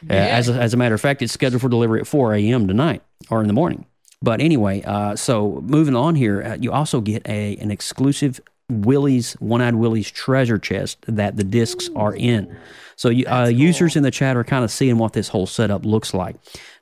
[0.08, 0.26] Uh, Yeah.
[0.26, 2.66] as a, as a matter of fact, it's scheduled for delivery at 4 a.m.
[2.66, 3.84] tonight or in the morning.
[4.22, 8.40] But anyway, uh, so moving on here, uh, you also get a an exclusive
[8.70, 12.56] Willie's One Eyed Willie's treasure chest that the discs are in.
[12.96, 15.84] So you, uh, users in the chat are kind of seeing what this whole setup
[15.84, 16.36] looks like.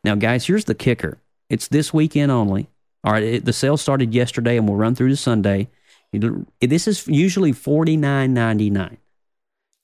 [0.04, 1.18] Now, guys, here's the kicker:
[1.50, 2.68] it's this weekend only.
[3.02, 5.68] All right, it, the sale started yesterday and will run through to Sunday.
[6.12, 8.98] You- This is usually forty nine ninety nine.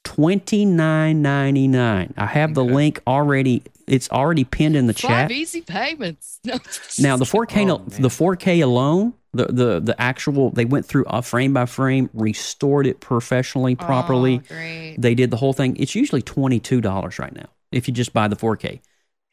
[0.05, 2.15] Twenty nine ninety nine.
[2.17, 3.63] I have the link already.
[3.87, 5.31] It's already pinned in the Five chat.
[5.33, 6.41] easy payments.
[6.99, 11.23] Now the 4K, Oh, the 4K alone, the, the the actual, they went through a
[11.23, 14.41] frame by frame, restored it professionally, properly.
[14.45, 14.97] Oh, great.
[14.99, 15.77] They did the whole thing.
[15.77, 18.81] It's usually twenty two dollars right now if you just buy the 4K.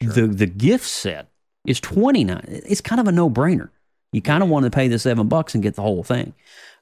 [0.01, 1.29] The the gift set
[1.65, 2.43] is twenty nine.
[2.47, 3.69] It's kind of a no brainer.
[4.11, 6.33] You kind of want to pay the seven bucks and get the whole thing.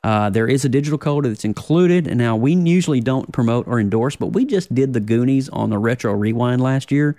[0.03, 2.07] Uh, there is a digital code that's included.
[2.07, 5.69] And now we usually don't promote or endorse, but we just did the Goonies on
[5.69, 7.17] the Retro Rewind last year.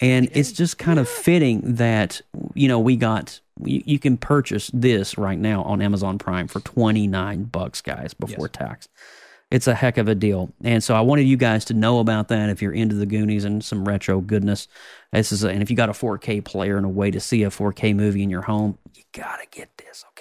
[0.00, 2.20] And it's just kind of fitting that,
[2.54, 6.60] you know, we got, you, you can purchase this right now on Amazon Prime for
[6.60, 8.88] 29 bucks, guys, before tax.
[9.50, 10.52] It's a heck of a deal.
[10.62, 13.44] And so I wanted you guys to know about that if you're into the Goonies
[13.44, 14.68] and some retro goodness.
[15.10, 17.42] This is, a, and if you got a 4K player and a way to see
[17.42, 20.17] a 4K movie in your home, you got to get this, okay?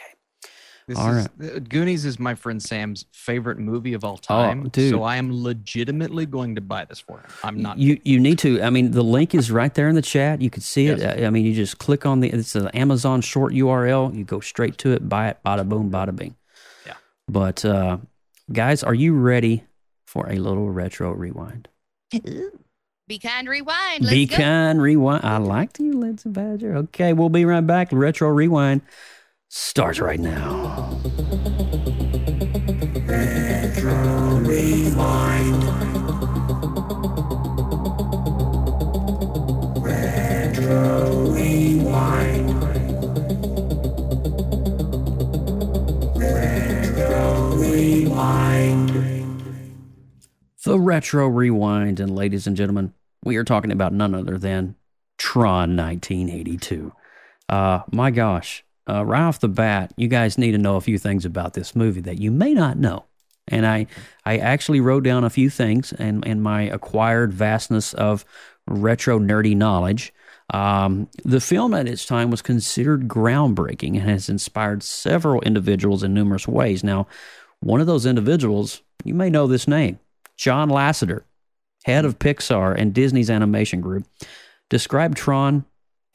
[0.88, 4.70] This All is, uh, Goonies is my friend Sam's favorite movie of all Oh, time.
[4.70, 4.90] dude.
[4.92, 7.26] So I am legitimately going to buy this for him.
[7.44, 7.78] I'm not.
[7.78, 8.62] You you need to.
[8.62, 10.42] I mean, the link is right there in the chat.
[10.42, 11.04] You can see it.
[11.04, 12.30] I I mean, you just click on the.
[12.30, 14.16] It's an Amazon short URL.
[14.16, 15.10] You go straight to it.
[15.10, 15.38] Buy it.
[15.46, 15.92] Bada boom.
[15.92, 16.36] Bada bing.
[16.86, 16.94] Yeah.
[17.28, 17.98] But uh,
[18.50, 19.66] guys, are you ready
[20.06, 21.68] for a little retro rewind?
[23.10, 24.04] Be kind, rewind.
[24.04, 24.38] Let's Be go.
[24.38, 24.82] kind.
[24.82, 25.24] Rewind.
[25.26, 26.76] I like you, Lindsay Badger.
[26.78, 27.90] Okay, we'll be right back.
[27.92, 28.82] Retro rewind
[29.58, 30.88] starts right now.
[50.64, 52.94] The Retro Rewind, and ladies and gentlemen,
[53.24, 54.76] we are talking about none other than
[55.18, 56.94] Tron 1982.
[57.50, 60.98] Uh, my gosh, uh, right off the bat, you guys need to know a few
[60.98, 63.06] things about this movie that you may not know.
[63.48, 63.88] And I,
[64.26, 68.26] I actually wrote down a few things in, in my acquired vastness of
[68.68, 70.14] retro nerdy knowledge.
[70.54, 76.14] Um, the film at its time was considered groundbreaking and has inspired several individuals in
[76.14, 76.84] numerous ways.
[76.84, 77.08] Now,
[77.60, 80.00] one of those individuals, you may know this name,
[80.38, 81.24] John Lasseter,
[81.84, 84.06] head of Pixar and Disney's animation group,
[84.70, 85.66] described Tron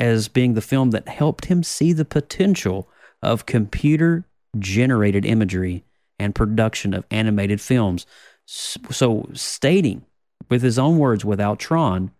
[0.02, 2.88] as being the film that helped him see the potential
[3.22, 4.26] of computer
[4.58, 5.84] generated imagery
[6.18, 8.04] and production of animated films.
[8.44, 10.04] So, stating
[10.50, 12.10] with his own words, without Tron,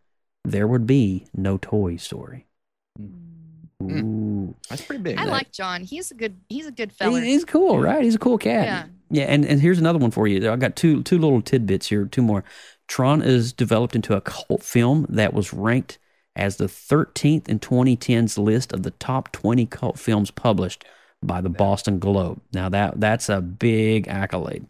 [0.45, 2.47] there would be no Toy Story.
[2.97, 3.07] Hmm.
[3.81, 3.99] Hmm.
[3.99, 4.55] Ooh.
[4.69, 5.19] That's pretty big.
[5.19, 5.83] I like John.
[5.83, 6.37] He's a good.
[6.49, 7.21] He's a good fella.
[7.21, 8.05] He- He's cool, right?
[8.05, 8.65] He's a cool cat.
[8.67, 8.85] Yeah.
[9.11, 10.51] Yeah, and, and here's another one for you.
[10.51, 12.45] I got two two little tidbits here, two more.
[12.87, 15.99] Tron is developed into a cult film that was ranked
[16.35, 20.85] as the 13th in 2010's list of the top 20 cult films published
[21.23, 22.41] by the Boston Globe.
[22.53, 24.67] Now that that's a big accolade.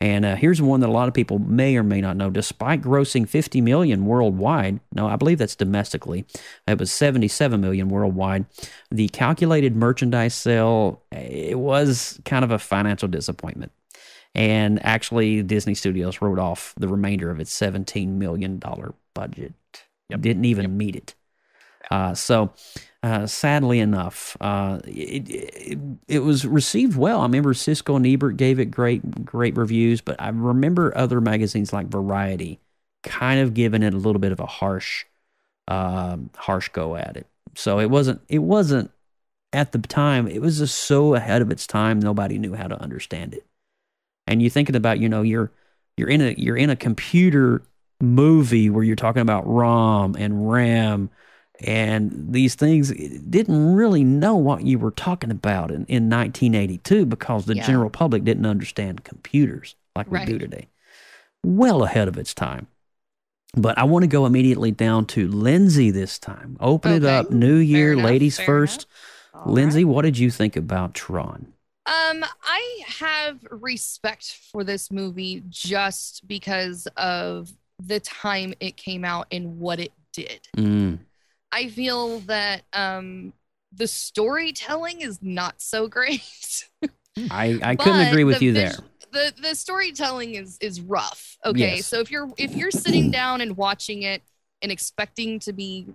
[0.00, 2.30] And uh, here's one that a lot of people may or may not know.
[2.30, 6.24] Despite grossing 50 million worldwide, no, I believe that's domestically.
[6.66, 8.46] It was 77 million worldwide.
[8.90, 13.72] The calculated merchandise sale it was kind of a financial disappointment.
[14.34, 18.62] And actually, Disney Studios wrote off the remainder of its $17 million
[19.12, 19.54] budget.
[20.18, 21.14] Didn't even meet it.
[21.90, 22.52] Uh, so,
[23.02, 27.20] uh, sadly enough, uh, it, it it was received well.
[27.20, 31.72] I remember Siskel and Ebert gave it great great reviews, but I remember other magazines
[31.72, 32.60] like Variety
[33.02, 35.04] kind of giving it a little bit of a harsh
[35.68, 37.26] um, harsh go at it.
[37.54, 38.90] So it wasn't it wasn't
[39.52, 40.28] at the time.
[40.28, 42.00] It was just so ahead of its time.
[42.00, 43.46] Nobody knew how to understand it.
[44.26, 45.50] And you're thinking about you know you're
[45.96, 47.62] you're in a you're in a computer
[48.00, 51.10] movie where you're talking about ROM and RAM
[51.62, 57.44] and these things didn't really know what you were talking about in, in 1982 because
[57.44, 57.66] the Yeah.
[57.66, 60.68] general public didn't understand computers like we do today.
[61.44, 62.68] Well ahead of its time.
[63.54, 66.56] But I want to go immediately down to Lindsay this time.
[66.60, 67.30] Open it up.
[67.30, 68.86] New year, enough, ladies first.
[69.44, 71.52] Lindsay, what did you think about Tron?
[71.86, 77.50] Um, I have respect for this movie just because of
[77.86, 80.48] the time it came out and what it did.
[80.56, 80.98] Mm,
[81.52, 83.32] I feel that um
[83.72, 86.68] the storytelling is not so great.
[87.30, 88.72] I, I couldn't agree with the you there.
[89.12, 91.36] The the storytelling is is rough.
[91.44, 91.86] Okay, Yes.
[91.86, 94.22] so if you're if you're sitting down and watching it
[94.62, 95.86] and expecting to be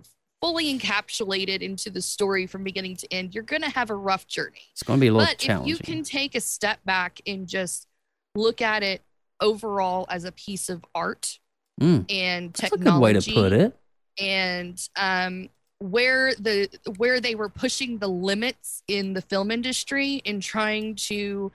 [0.42, 4.60] fully encapsulated into the story from beginning to end, you're gonna have a rough journey.
[4.72, 7.48] It's going to be a little But if you can take a step back and
[7.48, 7.88] just
[8.34, 9.02] look at it
[9.40, 11.38] overall as a piece of art
[11.80, 13.78] Mm, and that's a technology, good way to put it.
[14.18, 20.40] and um, where the where they were pushing the limits in the film industry in
[20.40, 21.52] trying to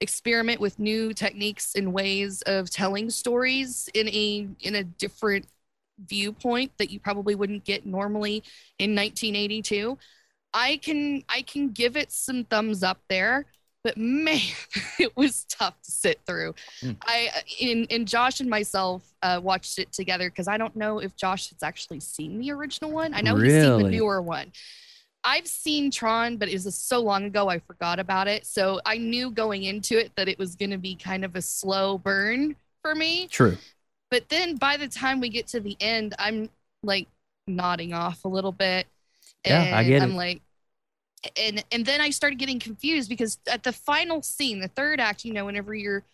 [0.00, 5.46] experiment with new techniques and ways of telling stories in a in a different
[6.06, 8.42] viewpoint that you probably wouldn't get normally
[8.78, 9.98] in 1982
[10.54, 13.44] i can i can give it some thumbs up there
[13.84, 14.40] but man
[14.98, 16.96] it was tough to sit through Mm.
[17.06, 17.28] i
[17.60, 21.50] in in josh and myself uh, watched it together because i don't know if josh
[21.50, 24.52] has actually seen the original one i know he's seen the newer one
[25.24, 28.46] I've seen Tron, but it was so long ago I forgot about it.
[28.46, 31.42] So I knew going into it that it was going to be kind of a
[31.42, 33.26] slow burn for me.
[33.26, 33.58] True.
[34.12, 36.48] But then by the time we get to the end, I'm
[36.84, 37.08] like
[37.48, 38.86] nodding off a little bit.
[39.44, 40.16] Yeah, I and get I'm it.
[40.16, 40.42] like,
[41.36, 45.24] and and then I started getting confused because at the final scene, the third act,
[45.24, 46.04] you know, whenever you're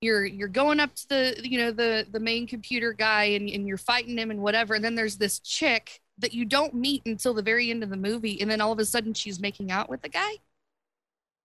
[0.00, 3.66] you're you're going up to the you know the the main computer guy and, and
[3.66, 7.32] you're fighting him and whatever, and then there's this chick that you don't meet until
[7.34, 9.88] the very end of the movie, and then all of a sudden she's making out
[9.88, 10.32] with the guy.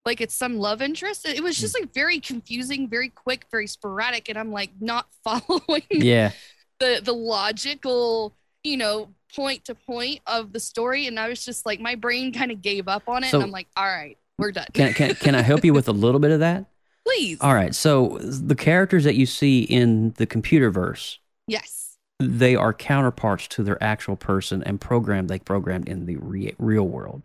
[0.04, 1.26] Like it's some love interest.
[1.26, 1.82] It was just hmm.
[1.82, 6.32] like very confusing, very quick, very sporadic, and I'm like not following Yeah.
[6.78, 11.66] the the logical you know point to point of the story and i was just
[11.66, 14.16] like my brain kind of gave up on it So- and i'm like all right
[14.38, 16.66] we're done Can, can, can I help you with a little bit of that?
[17.06, 17.74] please All right.
[17.74, 23.62] So the characters that you see in the computer verse, yes they are counterparts to
[23.62, 27.22] their actual person and program they programmed in the re- real world.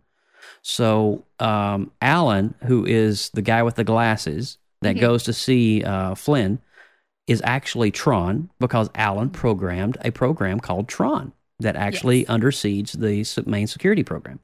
[0.62, 5.02] So um, Alan, who is the guy with the glasses that Mhm.
[5.02, 6.60] goes to see uh, Flynn,
[7.28, 13.68] is actually Tron because Alan programmed a program called Tron that actually underseeds the main
[13.68, 14.40] security program.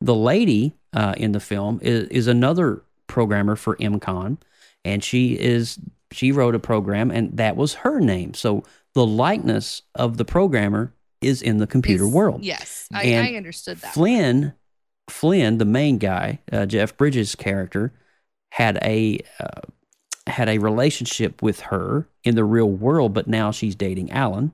[0.00, 4.38] The lady uh, in the film is, is another programmer for ENCOM,
[4.84, 5.78] and she is
[6.10, 8.34] she wrote a program, and that was her name.
[8.34, 8.64] So
[8.94, 12.44] the likeness of the programmer is in the computer Is- world.
[12.44, 14.52] yes I, I understood that Flynn,
[15.08, 17.92] Flynn, the main guy, uh, Jeff Bridges' character,
[18.52, 19.62] had a uh,
[20.26, 24.52] had a relationship with her in the real world, but now she's dating Alan.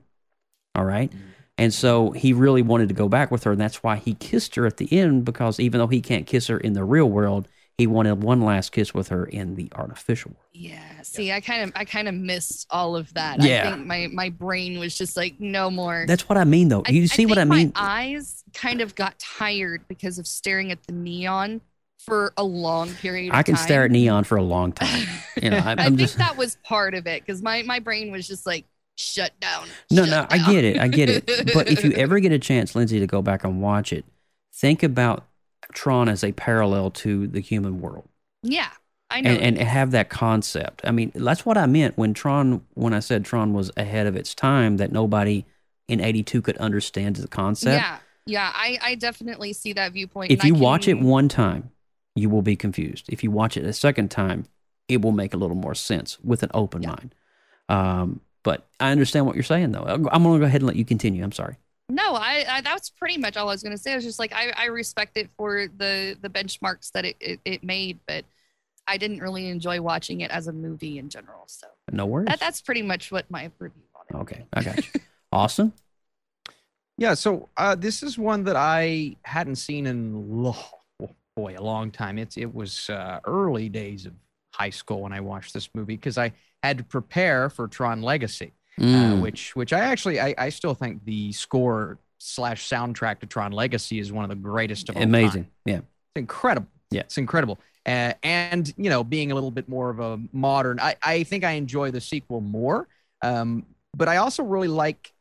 [0.75, 1.11] All right?
[1.57, 4.55] And so he really wanted to go back with her, and that's why he kissed
[4.55, 7.47] her at the end because even though he can't kiss her in the real world,
[7.77, 10.45] he wanted one last kiss with her in the artificial world.
[10.53, 13.69] yeah see i kind of i kind of missed all of that Yeah.
[13.69, 16.83] i think my my brain was just like no more That's what I mean, though.
[16.87, 17.71] You see what I think mean?
[17.75, 21.61] my eyes kind of got tired because of staring at the neon
[21.99, 23.39] for a long period of time.
[23.39, 23.63] I can time.
[23.63, 25.07] stare at neon for a long time.
[25.41, 27.79] You know, I, I I'm think just that was part of it because my, my
[27.79, 29.67] brain was just like shut down.
[29.89, 30.79] No, shut no, I get it.
[30.79, 31.25] I get it.
[31.53, 34.05] But if you ever get a chance, Lindsay, to go back and watch it,
[34.53, 35.27] think about
[35.73, 38.07] Tron as a parallel to the human world
[38.43, 38.69] yeah,
[39.09, 39.29] I know.
[39.29, 40.81] and, and have that concept.
[40.83, 44.15] I mean, that's what I meant when Tron, when I said Tron was ahead of
[44.15, 45.45] its time, that nobody
[45.87, 47.81] in 82 could understand the concept.
[47.81, 50.31] yeah, yeah, I, I definitely see that viewpoint.
[50.31, 51.71] If you watch it one time,
[52.15, 53.05] you will be confused.
[53.09, 54.45] If you watch it a second time,
[54.87, 57.15] it will make a little more sense with an open mind.
[57.69, 59.83] Um, but I understand what you're saying, though.
[59.83, 61.23] I'm going to go ahead and let you continue.
[61.23, 61.57] I'm sorry.
[61.89, 63.91] No, I, I that's pretty much all I was gonna say.
[63.91, 67.39] I was just like I, I respect it for the the benchmarks that it, it,
[67.43, 68.23] it made, but
[68.87, 71.43] I didn't really enjoy watching it as a movie in general.
[71.47, 72.27] So No worries.
[72.27, 74.21] that, that's pretty much what my review on it.
[74.21, 75.01] Okay, I got you.
[75.33, 75.73] Austin?
[76.97, 80.55] Yeah, so uh, this is one that I hadn't seen in lo-
[81.01, 82.17] oh, boy a long time.
[82.17, 84.13] It's it was uh, early days of
[84.53, 86.31] high school when I watched this movie because I
[86.63, 89.21] had to prepare for Tron Legacy, uh, Mm.
[89.21, 93.99] which which I actually I, I still think the score slash soundtrack to Tron Legacy
[93.99, 95.09] is one of the greatest of all time.
[95.09, 95.47] Amazing.
[95.65, 95.77] Yeah.
[95.77, 96.67] It's incredible.
[96.91, 97.01] Yeah.
[97.01, 97.59] It's incredible.
[97.83, 101.43] Uh, and, you know, being a little bit more of a modern, I, I think
[101.43, 102.87] I enjoy the sequel more.
[103.23, 103.65] Um,
[103.97, 105.11] but I also really like,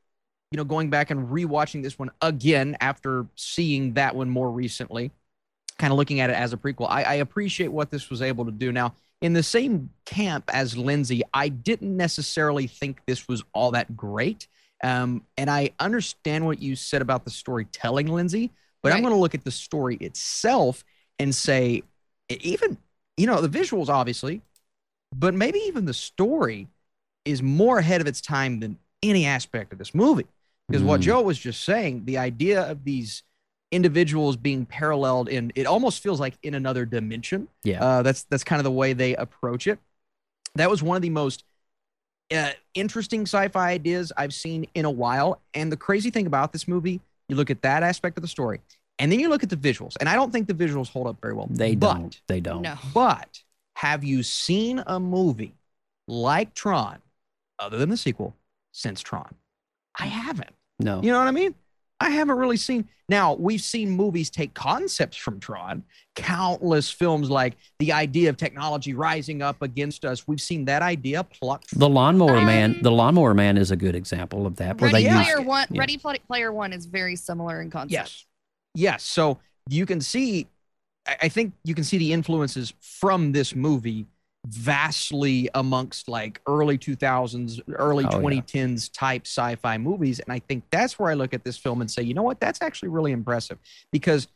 [0.50, 5.10] you know, going back and rewatching this one again after seeing that one more recently,
[5.78, 6.86] kind of looking at it as a prequel.
[6.90, 8.72] I, I appreciate what this was able to do.
[8.72, 13.96] Now, in the same camp as Lindsay, I didn't necessarily think this was all that
[13.96, 14.48] great.
[14.82, 18.50] Um, and I understand what you said about the storytelling, Lindsay,
[18.82, 20.84] but I'm going to look at the story itself
[21.18, 21.82] and say,
[22.30, 22.78] even,
[23.18, 24.40] you know, the visuals, obviously,
[25.14, 26.66] but maybe even the story
[27.26, 30.26] is more ahead of its time than any aspect of this movie.
[30.66, 31.04] Because what Mm.
[31.04, 33.22] Joe was just saying, the idea of these
[33.72, 37.48] individuals being paralleled in it almost feels like in another dimension.
[37.64, 37.82] Yeah.
[37.82, 39.78] Uh, that's that's kind of the way they approach it.
[40.56, 41.44] That was one of the most
[42.34, 45.40] uh, interesting sci-fi ideas I've seen in a while.
[45.54, 48.60] And the crazy thing about this movie, you look at that aspect of the story,
[48.98, 51.20] and then you look at the visuals, and I don't think the visuals hold up
[51.20, 51.48] very well.
[51.50, 52.20] They but, don't.
[52.26, 52.62] They don't.
[52.62, 52.76] No.
[52.92, 53.40] But
[53.76, 55.54] have you seen a movie
[56.08, 56.98] like Tron,
[57.58, 58.34] other than the sequel,
[58.72, 59.34] since Tron?
[59.98, 60.50] I haven't.
[60.80, 61.00] No.
[61.02, 61.54] You know what I mean?
[62.02, 62.88] I haven't really seen.
[63.08, 65.82] Now, we've seen movies take concepts from Tron,
[66.16, 70.26] countless films like the idea of technology rising up against us.
[70.26, 71.78] We've seen that idea plucked.
[71.78, 72.78] The Lawnmower Um, Man.
[72.82, 74.80] The Lawnmower Man is a good example of that.
[74.80, 75.66] Where Ready they use, Player One.
[75.70, 75.80] yeah.
[75.80, 77.92] Ready Player One is very similar in concept.
[77.92, 78.26] Yes.
[78.74, 79.02] Yes.
[79.02, 79.38] So
[79.68, 80.46] you can see,
[81.06, 84.06] I I think you can see the influences from this movie
[84.46, 88.40] vastly amongst like early 2000s, early Oh, yeah.
[88.40, 90.18] 2010s type sci fi movies.
[90.20, 92.40] And I think that's where I look at this film and say, you know what?
[92.40, 93.58] That's actually really impressive
[93.92, 94.28] because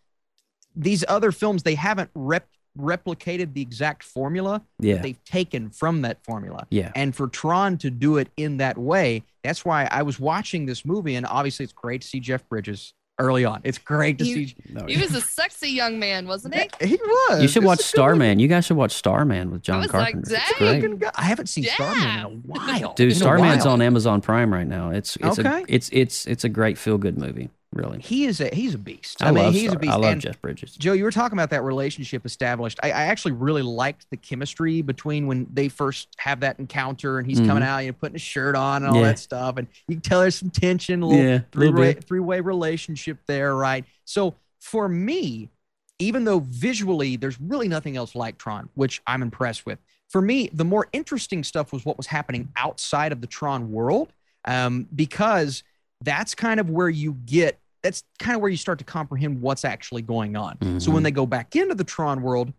[0.77, 2.49] these other films, they haven't rep-
[2.79, 4.61] replicated the exact formula.
[4.79, 4.97] Yeah.
[4.97, 6.67] They've taken from that formula.
[6.71, 6.91] Yeah.
[6.95, 10.85] And for Tron to do it in that way, that's why I was watching this
[10.85, 11.15] movie.
[11.15, 13.61] And obviously, it's great to see Jeff Bridges early on.
[13.65, 14.57] It's great to He- see.
[14.71, 16.69] No, He was a sexy young man, wasn't he?
[16.81, 17.43] He was.
[17.43, 18.39] You should It's watch a good Starman.
[18.39, 20.35] You guys should watch Starman with John was like, Carpenter.
[20.37, 20.97] it's dang.
[20.97, 21.11] great.
[21.15, 22.95] I haven't seen Starman in a while.
[22.95, 23.75] Dude, In a Starman's while.
[23.75, 24.91] on Amazon Prime right now.
[24.91, 25.63] It's it's Okay.
[25.63, 27.51] a it's it's it's a great feel good movie.
[27.75, 27.99] Really.
[28.01, 29.21] He is a he's a beast.
[29.21, 29.93] I, I, mean, love he's Star- a beast.
[29.93, 30.77] I love And Jeff Bridges.
[30.77, 32.79] Joe, you were talking about that relationship established.
[32.85, 37.27] I, I actually really liked the chemistry between when they first have that encounter and
[37.27, 37.47] he's Mhm.
[37.49, 39.09] coming out, you know, putting a shirt on and all Yeah.
[39.09, 39.57] that stuff.
[39.57, 43.19] And you can tell there's some tension, a little Yeah, three way three way relationship
[43.27, 43.85] there, right?
[44.05, 45.51] So for me,
[45.99, 49.81] even though visually there's really nothing else like Tron, which I'm impressed with.
[50.09, 54.13] For me, the more interesting stuff was what was happening outside of the Tron world,
[54.45, 55.65] um, because
[56.03, 57.59] that's kind of where you get.
[57.85, 60.57] That's kind of where you start to comprehend what's actually going on.
[60.81, 61.05] So when Mhm.
[61.05, 62.53] they go back into the Tron world,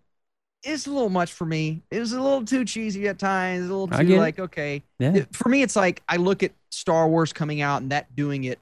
[0.64, 1.82] it's a little much for me.
[1.90, 3.62] It was a little too cheesy at times.
[3.62, 4.18] A little too get it.
[4.20, 5.26] like, okay, Yeah.
[5.34, 8.60] for me, it's like I look at Star Wars coming out and that doing it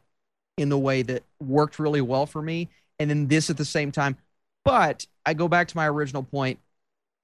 [0.57, 3.91] in the way that worked really well for me, and then this at the same
[3.91, 4.15] time.
[4.63, 6.59] But I go back to my original point.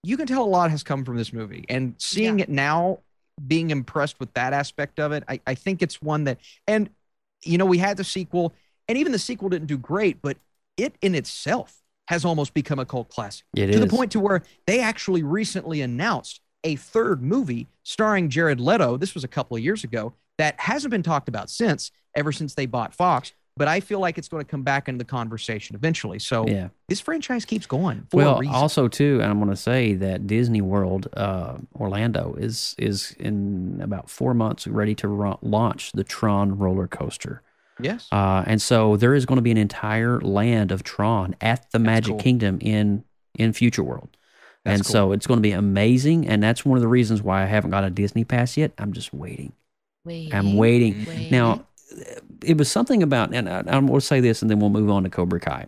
[0.03, 2.99] You can tell a lot has come from this movie, and seeing it now,
[3.47, 6.89] being impressed with that aspect of it, I, I think it's one that, and
[7.45, 8.53] you know, we had the sequel,
[8.89, 10.35] and even the sequel didn't do great, but
[10.75, 11.77] it in itself
[12.09, 13.79] has almost become a cult classic It to is.
[13.79, 18.97] the point to where they actually recently announced a third movie starring Jared Leto.
[18.97, 22.55] This was a couple of years ago that hasn't been talked about since, ever since
[22.55, 23.31] they bought Fox.
[23.55, 26.17] But I feel like it's going to come back into the conversation eventually.
[26.17, 26.69] So Yeah.
[26.87, 28.55] this franchise keeps going for a Well, reason.
[28.55, 33.79] also too, and I'm going to say that Disney World uh, Orlando is is in
[33.83, 37.41] about four months ready to ro- launch the Tron roller coaster.
[37.79, 38.07] Yes.
[38.11, 41.79] Uh, and so there is going to be an entire land of Tron at the
[41.79, 42.19] Magic cool.
[42.19, 43.03] Kingdom in
[43.35, 44.09] in Future World.
[44.65, 44.91] That's and cool.
[44.91, 47.71] so it's going to be amazing, and that's one of the reasons why I haven't
[47.71, 48.71] got a Disney pass yet.
[48.77, 49.53] I'm just waiting.
[50.05, 50.33] Wait.
[50.33, 51.05] I'm waiting.
[51.05, 51.31] Wait.
[51.31, 51.65] Now,
[52.43, 54.89] it was something about, and I, I'm going to say this, and then we'll move
[54.89, 55.67] on to Cobra Kai.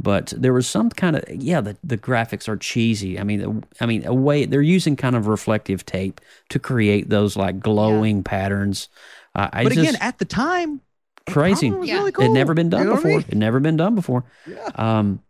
[0.00, 3.18] But there was some kind of yeah, the, the graphics are cheesy.
[3.18, 6.20] I mean, the- I mean, a way they're using kind of reflective tape
[6.50, 8.88] to create those like glowing patterns.
[9.34, 10.80] Uh, I but just, again, at the time, it
[11.32, 11.68] crazy.
[11.70, 11.94] probably Yeah.
[11.98, 12.24] really cool.
[12.24, 13.10] It'd never been done You know what I before.
[13.18, 13.20] mean?
[13.28, 14.24] It'd never been done before.
[14.46, 14.68] Yeah.
[14.74, 15.22] Um,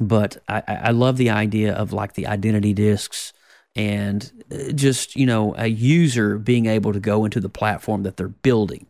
[0.00, 3.32] but I, I I love the idea of like the identity discs
[3.76, 8.16] and uh, just you know a user being able to go into the platform that
[8.16, 8.86] they're building,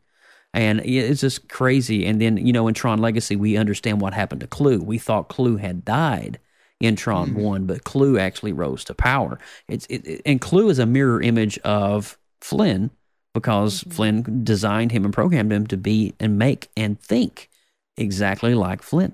[0.55, 2.07] and it's just crazy.
[2.07, 4.79] And then you know in Tron Legacy we understand what happened to CLU.
[4.83, 6.39] We thought CLU had died
[6.81, 7.41] in Tron Mm-hmm.
[7.41, 9.39] One, but CLU actually rose to power.
[9.69, 12.91] It's it, it- and CLU is a mirror image of Flynn
[13.35, 13.91] because Mm-hmm.
[13.91, 17.51] Flynn designed him and programmed him to be and make and think
[17.97, 19.13] exactly like Flynn.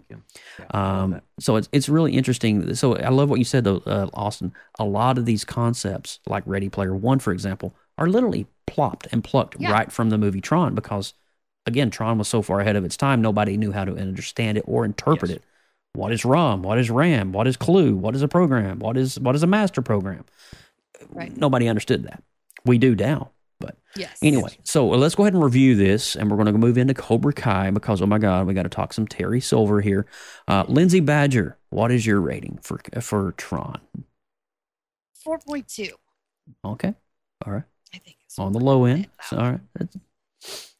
[0.72, 2.74] Um, so it's it's really interesting.
[2.74, 4.52] So I love what you said though, uh, Austin.
[4.78, 9.24] A lot of these concepts, like Ready Player One, for example, are literally plopped and
[9.24, 9.72] plucked Yeah.
[9.72, 11.12] right from the movie Tron because,
[11.66, 14.64] again, Tron was so far ahead of its time, nobody knew how to understand it
[14.66, 15.38] or interpret Yes.
[15.38, 15.44] it.
[15.94, 16.62] What is ROM?
[16.62, 17.32] What is RAM?
[17.32, 17.96] What is CLU?
[17.96, 18.78] What is a program?
[18.78, 20.24] What is what is a master program?
[21.10, 21.36] Right.
[21.36, 22.22] Nobody understood that.
[22.64, 23.30] We do now,
[23.60, 24.18] but Yes.
[24.22, 27.32] Anyway, so let's go ahead and review this, and we're going to move into Cobra
[27.32, 30.06] Kai because oh my God, we got to talk some Terry Silver here.
[30.48, 33.80] Uh, Lindsay Badger, what is your rating for for Tron?
[35.24, 35.90] Four point two.
[36.64, 36.94] Okay,
[37.46, 39.08] all right, I think it's on the low end.
[39.22, 39.98] So, all right, That's-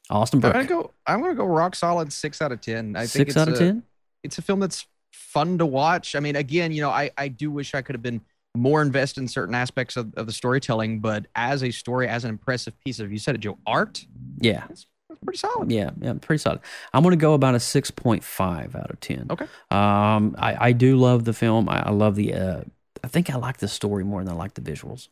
[0.08, 0.90] Austin I'm Burke, gonna go.
[1.06, 2.96] I'm gonna go rock solid six out of ten.
[2.96, 3.82] I think six it's out of a- ten.
[4.22, 6.14] it's a film that's fun to watch.
[6.16, 8.20] I mean, again, you know, I, I do wish I could have been
[8.56, 12.30] more invested in certain aspects of, of the storytelling, but as a story, as an
[12.30, 14.04] impressive piece of, you said it, Joe, art,
[14.40, 14.86] Yeah, it's
[15.24, 15.70] pretty solid.
[15.70, 16.60] Yeah, yeah, pretty solid.
[16.92, 19.26] I'm going to go about a 6.5 out of 10.
[19.30, 19.44] Okay.
[19.70, 21.68] Um, I, I do love the film.
[21.68, 22.34] I, I love the.
[22.34, 22.60] Uh,
[23.04, 25.08] I think I like the story more than I like the visuals.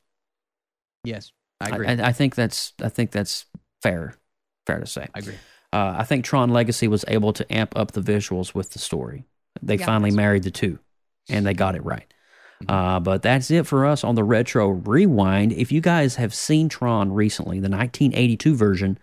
[1.05, 1.87] Yes, I agree.
[1.87, 2.73] I, I think that's.
[2.83, 3.47] I think that's
[3.83, 4.15] fair.
[4.67, 5.07] Fair to say.
[5.15, 5.35] I agree.
[5.73, 9.25] Uh, I think Tron Legacy was able to amp up the visuals with the story.
[9.63, 9.87] They Yeah.
[9.87, 10.79] finally married the two,
[11.29, 12.13] and they got it right.
[12.67, 15.53] Uh, but that's it for us on the retro rewind.
[15.53, 18.99] If you guys have seen Tron recently, the 1982 version,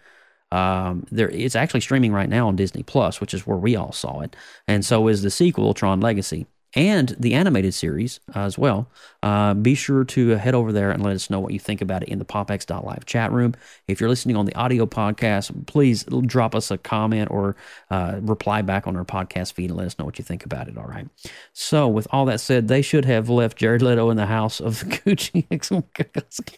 [0.51, 3.91] um, there it's actually streaming right now on Disney Plus, which is where we all
[3.91, 4.36] saw it,
[4.68, 8.89] and so is the sequel, Tron Legacy, and the animated series uh, as well.
[9.23, 12.03] Uh, be sure to head over there and let us know what you think about
[12.03, 13.55] it in the popx.live chat room.
[13.88, 17.55] If you're listening on the audio podcast, please drop us a comment or
[17.89, 20.67] uh, reply back on our podcast feed and let us know what you think about
[20.67, 20.78] it.
[20.78, 21.07] All right.
[21.53, 24.80] So, with all that said, they should have left Jared Leto in the house of
[24.80, 26.55] the Gucci.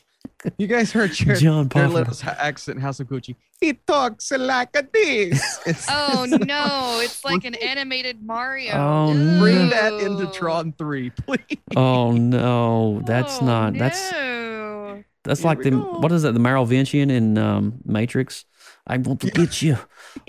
[0.57, 2.03] You guys heard Jared, John Jared Puffer.
[2.03, 3.35] Leto's ha- accent in House of Gucci.
[3.59, 5.59] He talks like a this.
[5.67, 8.73] It's- Oh no, it's like an animated Mario.
[8.73, 9.39] Oh, no.
[9.39, 11.39] Bring that into Tron 3, please.
[11.75, 13.73] oh no, that's Oh, not.
[13.77, 15.03] That's no.
[15.23, 15.99] That's Here like the go.
[15.99, 16.33] what is that?
[16.33, 18.45] The Merovingian in um, Matrix.
[18.87, 19.77] I want to get you.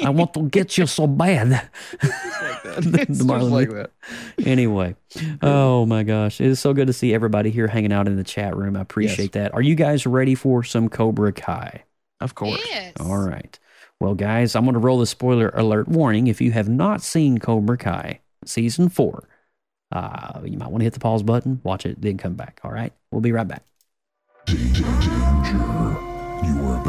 [0.02, 1.50] I want to get you so bad.
[1.50, 1.70] like
[2.02, 2.82] that.
[2.82, 3.90] The- It's the just like that.
[4.44, 4.94] anyway,
[5.42, 8.24] oh my gosh, it is so good to see everybody here hanging out in the
[8.24, 8.76] chat room.
[8.76, 9.54] I appreciate that.
[9.54, 11.84] Are you guys ready for some Cobra Kai?
[12.20, 12.60] Of course.
[12.68, 12.94] Yes.
[13.00, 13.58] All right.
[14.00, 16.26] Well, guys, I'm going to roll the spoiler alert warning.
[16.26, 19.28] If you have not seen Cobra Kai season four,
[19.92, 22.60] uh, you might want to hit the pause button, watch it, then come back.
[22.64, 22.92] All right.
[23.10, 23.62] We'll be right back.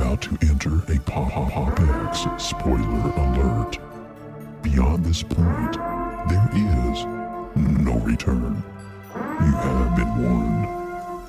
[0.10, 3.78] About to enter a Pop Pop X spoiler alert.
[4.64, 5.74] Beyond this point,
[6.28, 7.06] there is
[7.56, 8.64] no return.
[9.14, 11.22] You have been warned.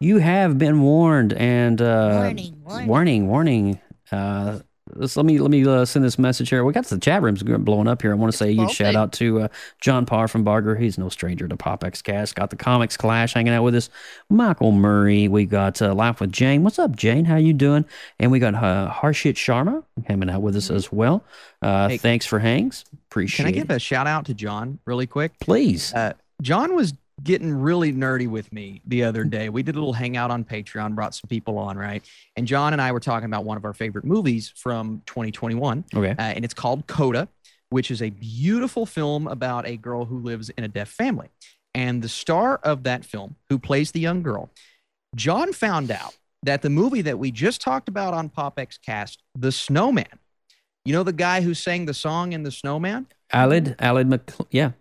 [0.00, 2.88] You have been warned, and uh, Warning, warning.
[2.88, 3.80] warning, warning.
[4.10, 4.60] Uh,
[4.94, 6.64] let's, let me let me uh, send this message here.
[6.64, 8.12] We got the chat rooms blowing up here.
[8.12, 9.48] I want to say a huge shout out to uh,
[9.80, 10.78] John Poffenbarger.
[10.80, 12.34] He's no stranger to PopX Cast.
[12.34, 13.90] Got the Comics Clash hanging out with us.
[14.28, 15.28] Michael Murray.
[15.28, 16.62] We got uh, Laugh with Jane.
[16.62, 17.24] What's up, Jane?
[17.24, 17.84] How you doing?
[18.18, 21.24] And we got uh, Harshit Sharma hanging out with us as well.
[21.62, 21.98] Uh, Hey.
[21.98, 22.84] thanks for hangs.
[23.10, 23.52] Appreciate it.
[23.52, 23.74] Can I give it.
[23.76, 25.38] a shout out to John really quick?
[25.40, 25.92] Please.
[25.94, 26.12] Uh,
[26.42, 29.48] John was getting really nerdy with me the other day.
[29.48, 32.02] We did a little hangout on Patreon, brought some people on, right?
[32.36, 36.10] And John and I were talking about one of our favorite movies from 2021, okay.
[36.10, 37.28] uh, and it's called Coda,
[37.70, 41.28] which is a beautiful film about a girl who lives in a deaf family.
[41.74, 44.50] And the star of that film, who plays the young girl,
[45.14, 49.52] John found out that the movie that we just talked about on PopX Cast, The
[49.52, 50.18] Snowman,
[50.84, 53.06] you know the guy who sang the song in The Snowman?
[53.32, 54.72] Aled, Aled Mc, yeah.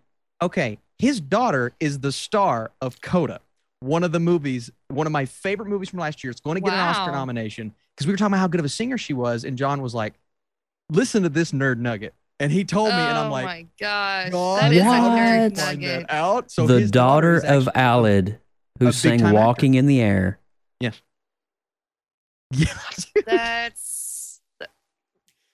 [0.41, 3.39] Okay, his daughter is the star of Coda,
[3.79, 6.29] one of the movies, one of my favorite movies from last year.
[6.31, 8.65] It's going to get an Oscar nomination because we were talking about how good of
[8.65, 10.13] a singer she was, and John was like,
[10.89, 13.65] "Listen to this nerd nugget," and he told me, and I'm oh like, oh my
[13.79, 16.05] gosh, "God, that is a nerd nugget.
[16.09, 18.37] out." So the his daughter of actually- Aled,
[18.79, 19.45] who sang big-time actor.
[19.45, 20.39] Walking in the Air.
[20.79, 21.01] Yes.
[22.51, 22.73] Yeah,
[23.15, 23.25] dude.
[23.25, 24.41] That's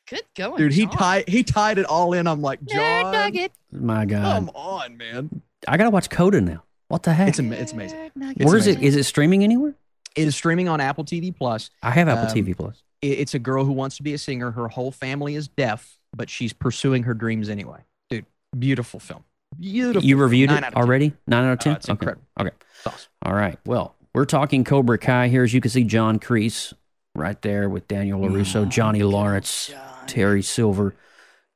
[0.07, 0.95] good going, dude, he John.
[0.97, 2.25] tied he tied it all in.
[2.27, 3.51] I'm like, Nerd John, nugget.
[3.79, 4.35] My God.
[4.35, 5.41] come on, man.
[5.67, 6.63] I gotta watch Coda now.
[6.87, 7.29] What the heck?
[7.29, 7.97] It's am- it's amazing.
[7.99, 8.37] Nerd nugget.
[8.41, 8.71] it's Where is it?
[8.77, 8.87] amazing.
[8.87, 9.75] Is it streaming anywhere?
[10.15, 11.69] It is streaming on Apple TV Plus.
[11.83, 12.81] I have Apple Um, TV Plus.
[13.01, 14.51] it- it's a girl who wants to be a singer.
[14.51, 17.79] Her whole family is deaf, but she's pursuing her dreams anyway.
[18.09, 18.25] Dude,
[18.57, 19.23] beautiful film.
[19.59, 20.07] Beautiful.
[20.07, 20.83] You reviewed Nine it out of 10.
[20.83, 21.13] already?
[21.27, 21.75] Nine out of Oh, ten.
[21.77, 21.93] it's okay.
[21.93, 22.23] incredible.
[22.39, 22.51] Okay.
[22.77, 23.11] It's awesome.
[23.23, 23.57] All right.
[23.65, 25.43] Well, we're talking Cobra Kai here.
[25.43, 26.73] As you can see, John Kreese
[27.15, 29.71] right there with Daniel Oh LaRusso, Johnny Lawrence,
[30.07, 30.93] Terry Silver.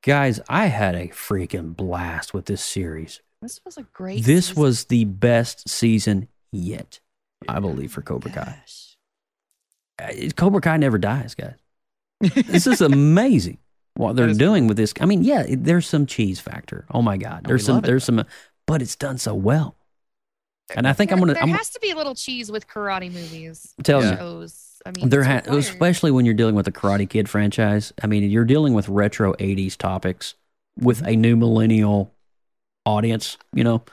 [0.03, 3.21] Guys, I had a freaking blast with this series.
[3.41, 4.23] This was a great.
[4.23, 4.61] This season.
[4.61, 6.99] was the best season yet,
[7.47, 8.43] I believe, for Cobra Kai.
[8.61, 8.97] Gosh.
[10.01, 11.55] Uh, Cobra Kai never dies, guys.
[12.21, 13.57] This is amazing
[13.95, 14.93] what they're doing with this.
[15.01, 16.85] I mean, yeah, it- there's some cheese factor.
[16.91, 18.23] Oh my god, there's some, it, there's some,
[18.67, 19.75] but it's done so well.
[20.75, 22.67] And I think There, I'm gonna, there I'm has to be a little cheese with
[22.67, 23.73] karate movies.
[23.83, 24.15] Tell me.
[24.15, 24.68] Shows.
[24.85, 27.93] I mean, there, it's ha- especially when you're dealing with the Karate Kid franchise.
[28.01, 30.35] I mean, you're dealing with retro '80s topics
[30.77, 31.07] with mm-hmm.
[31.07, 32.13] a new millennial
[32.85, 33.37] audience.
[33.53, 33.83] You know,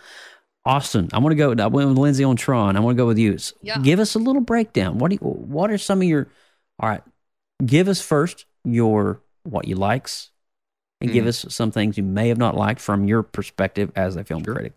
[0.65, 1.63] Austin, I want to go.
[1.63, 2.77] I went with Lindsay on Tron.
[2.77, 3.35] I want to go with you.
[3.35, 3.79] S- Yeah.
[3.79, 4.99] Give us a little breakdown.
[4.99, 6.29] What do you, What are some of your?
[6.81, 7.03] All right,
[7.65, 10.31] give us first your what you likes,
[11.01, 11.29] and give mm-hmm.
[11.29, 14.55] us some things you may have not liked from your perspective as a film Sure.
[14.55, 14.75] critic.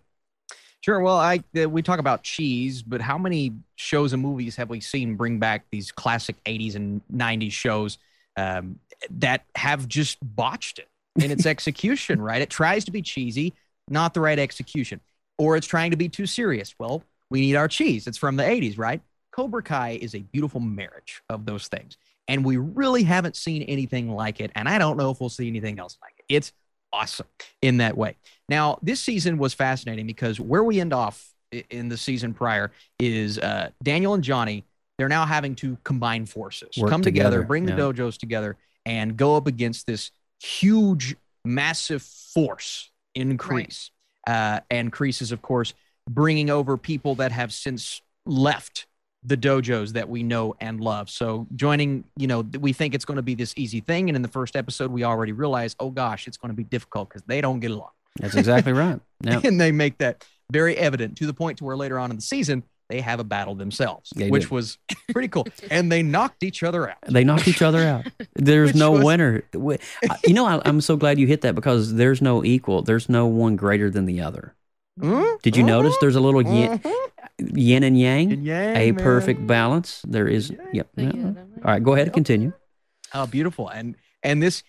[0.82, 1.02] Sure.
[1.02, 4.80] Well, I uh, we talk about cheese, but how many shows and movies have we
[4.80, 7.98] seen bring back these classic '80s and '90s shows
[8.38, 8.80] um,
[9.12, 10.88] that have just botched it
[11.22, 12.22] in its execution?
[12.22, 12.42] Right?
[12.42, 13.54] It tries to be cheesy,
[13.90, 15.02] not the right execution,
[15.38, 16.74] or it's trying to be too serious.
[16.80, 18.08] Well, we need our cheese.
[18.08, 19.02] It's from the '80s, right?
[19.32, 21.98] Cobra Kai is a beautiful marriage of those things.
[22.28, 24.52] And we really haven't seen anything like it.
[24.56, 26.26] And I don't know if we'll see anything else like it.
[26.30, 26.52] It's
[26.92, 27.28] awesome
[27.62, 28.16] in that way.
[28.48, 31.32] Now, this season was fascinating because where we end off
[31.70, 34.66] in the season prior is uh, Daniel and Johnny.
[34.98, 39.16] They're now having to combine forces, Work come together, together, bring the dojos together, and
[39.16, 40.12] go up against this
[40.42, 41.16] huge,
[41.46, 43.92] massive force in Kreese.
[44.28, 45.74] Uh, and Kreese is, of course,
[46.10, 48.88] bringing over people that have since left
[49.24, 51.10] the dojos that we know and love.
[51.10, 54.22] So joining, you know, we think it's going to be this easy thing, and in
[54.22, 57.42] the first episode, we already realize, oh gosh, it's going to be difficult because they
[57.42, 57.90] don't get along.
[58.20, 59.00] That's exactly right.
[59.22, 59.42] Yeah.
[59.44, 62.22] and they make that very evident to the point to where later on in the
[62.22, 64.78] season they have a battle themselves, They which was
[65.12, 65.46] pretty cool.
[65.70, 66.98] and they knocked each other out.
[67.06, 68.08] They knocked each other out.
[68.36, 69.44] There's no was- winner.
[69.54, 72.82] You know, I, I'm so glad you hit that because there's no equal.
[72.82, 74.56] There's no one greater than the other.
[75.00, 75.24] Hmm?
[75.44, 76.82] Did you notice there's a little yin,
[77.54, 79.04] yin and yang, Yin yang, a man.
[79.04, 80.02] perfect balance?
[80.08, 80.52] There is.
[80.74, 80.88] Yep.
[80.98, 81.12] yeah.
[81.12, 81.34] All
[81.64, 82.54] right, go ahead and continue.
[83.14, 83.68] Oh, beautiful.
[83.70, 84.64] And and this,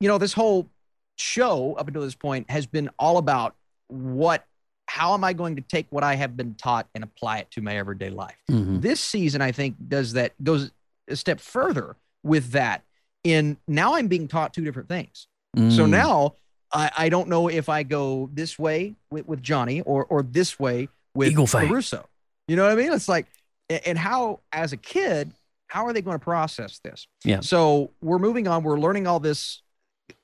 [0.00, 0.68] you know, this whole
[1.16, 3.54] show up until this point has been all about
[3.88, 4.44] what
[4.86, 7.60] how am I going to take what I have been taught and apply it to
[7.60, 8.36] my everyday life?
[8.50, 8.80] Mhm.
[8.80, 10.70] This season, I think, does that goes
[11.08, 12.84] a step further with that.
[13.24, 15.26] In now I'm being taught two different things.
[15.56, 15.90] So Mm.
[15.90, 16.34] now
[16.72, 20.58] I, I don't know if I go this way with, with Johnny or or this
[20.60, 21.68] way with Eagle Fang.
[21.70, 22.08] Russo.
[22.46, 22.92] You know what I mean?
[22.92, 23.26] It's like,
[23.68, 25.32] and how as a kid,
[25.66, 27.06] how are they going to process this?
[27.24, 27.40] Yeah.
[27.40, 28.62] So we're moving on.
[28.62, 29.62] We're learning all this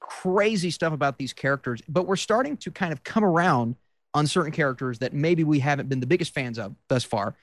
[0.00, 3.76] crazy stuff about these characters, but we're starting to kind of come around
[4.14, 7.34] on certain characters that maybe we haven't been the biggest fans of thus far,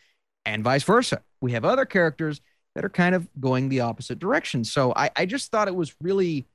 [0.46, 1.22] and vice versa.
[1.42, 2.42] We have other characters
[2.76, 4.64] that are kind of going the opposite direction.
[4.64, 6.46] So I, I just thought it was really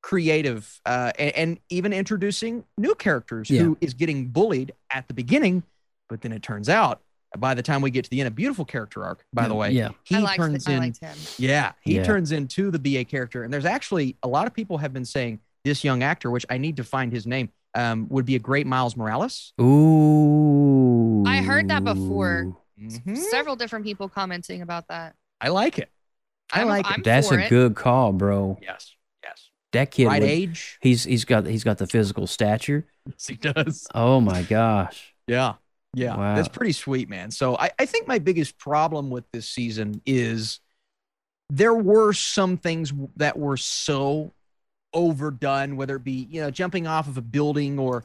[0.00, 3.62] creative uh, and, and even introducing new characters Yeah.
[3.62, 5.62] who is getting bullied at the beginning,
[6.08, 7.02] but then it turns out
[7.36, 9.70] by the time we get to the end, a beautiful character arc, by the way.
[9.72, 9.90] Yeah.
[10.04, 11.16] He I liked, turns I in liked him.
[11.36, 12.04] yeah, he Yeah.
[12.04, 13.44] turns into the BA character.
[13.44, 16.56] And there's actually a lot of people have been saying this young actor, which I
[16.56, 19.52] need to find his name, um, would be a great Miles Morales.
[19.60, 21.24] Ooh.
[21.26, 22.56] I heard that before.
[22.80, 23.16] Mhm.
[23.16, 25.14] Several different people commenting about that.
[25.40, 25.90] I like it.
[26.52, 27.04] I I'm- like I'm it.
[27.04, 27.48] That's a it.
[27.50, 28.58] good call, bro.
[28.62, 28.94] Yes.
[29.22, 29.50] Yes.
[29.72, 30.06] That kid.
[30.06, 30.78] right would- age.
[30.80, 32.86] He's he's got he's got the physical stature.
[33.08, 33.86] Yes, he does.
[33.94, 35.14] Oh my gosh.
[35.26, 35.54] Yeah.
[35.94, 36.16] Yeah.
[36.16, 36.34] Wow.
[36.34, 37.30] That's pretty sweet, man.
[37.30, 40.60] So I, I think my biggest problem with this season is
[41.50, 44.32] there were some things that were so
[44.92, 48.04] overdone, whether it be, you know, jumping off of a building or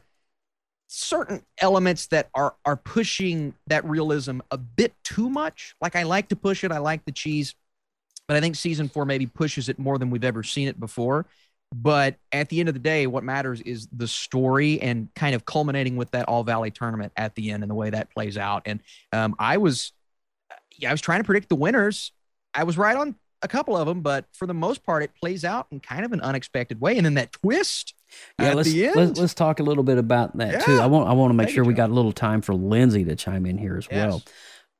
[0.87, 5.75] certain elements that are are pushing that realism a bit too much.
[5.81, 7.55] Like I like to push it, I like the cheese,
[8.27, 11.25] but I think season four maybe pushes it more than we've ever seen it before.
[11.73, 15.45] But at the end of the day, what matters is the story and kind of
[15.45, 18.63] culminating with that All Valley tournament at the end and the way that plays out.
[18.65, 18.79] And
[19.11, 19.91] um, I was,
[20.77, 22.11] yeah, I was trying to predict the winners.
[22.53, 25.43] I was right on a couple of them, but for the most part, it plays
[25.43, 26.95] out in kind of an unexpected way.
[26.95, 27.95] And then that twist
[28.39, 28.95] Yeah, at let's, the end.
[28.95, 30.79] let's let's talk a little bit about that too.
[30.79, 33.03] I want I want to make Thank sure we got a little time for Lindsay
[33.05, 34.21] to chime in here as well.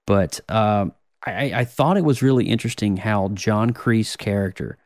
[0.05, 0.93] But um,
[1.25, 4.77] I, I thought it was really interesting how John Kreese's character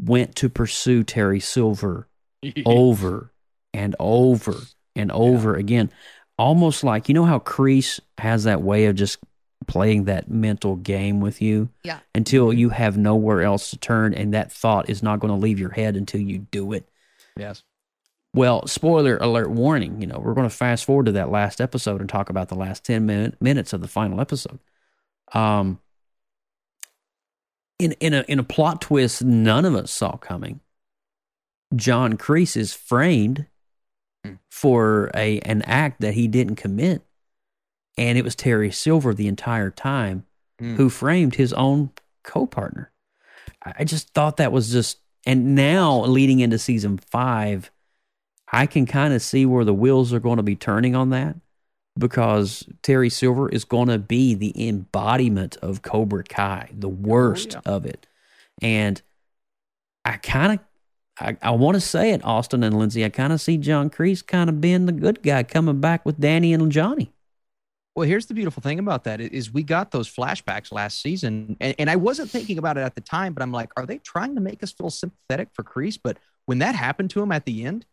[0.00, 2.08] went to pursue Terry Silver
[2.66, 3.30] over
[3.72, 4.54] and over
[4.96, 5.90] and over again,
[6.38, 9.18] almost like you know how Kreese has that way of just
[9.66, 12.00] playing that mental game with you Yeah.
[12.14, 15.58] until you have nowhere else to turn, and that thought is not going to leave
[15.58, 16.88] your head until you do it.
[17.36, 17.62] yes.
[18.34, 22.00] Well, spoiler alert warning, you know, we're going to fast forward to that last episode
[22.00, 24.58] and talk about the last 10 minute, minutes of the final episode.
[25.32, 25.78] Um
[27.78, 30.60] in in a in a plot twist none of us saw coming.
[31.74, 33.46] John Kreese is framed
[34.24, 34.34] Hmm.
[34.50, 37.02] for a an act that he didn't commit.
[37.98, 40.24] And it was Terry Silver the entire time
[40.58, 40.76] Hmm.
[40.76, 41.90] who framed his own
[42.22, 42.90] co-partner.
[43.64, 47.70] I I just thought that was just and now leading into season 5
[48.52, 51.36] I can kind of see where the wheels are going to be turning on that
[51.98, 57.52] because Terry Silver is going to be the embodiment of Cobra Kai, the oh, worst
[57.52, 57.60] yeah.
[57.64, 58.06] of it.
[58.60, 59.00] And
[60.04, 60.58] I kind of,
[61.18, 63.04] I, I want to say it, Austin and Lindsay.
[63.04, 66.18] I kind of see John Kreese kind of being the good guy coming back with
[66.20, 67.12] Danny and Johnny.
[67.94, 71.76] Well, here's the beautiful thing about that is we got those flashbacks last season, and,
[71.78, 74.34] and I wasn't thinking about it at the time, but I'm like, are they trying
[74.34, 75.98] to make us feel sympathetic for Kreese?
[76.02, 77.86] But when that happened to him at the end,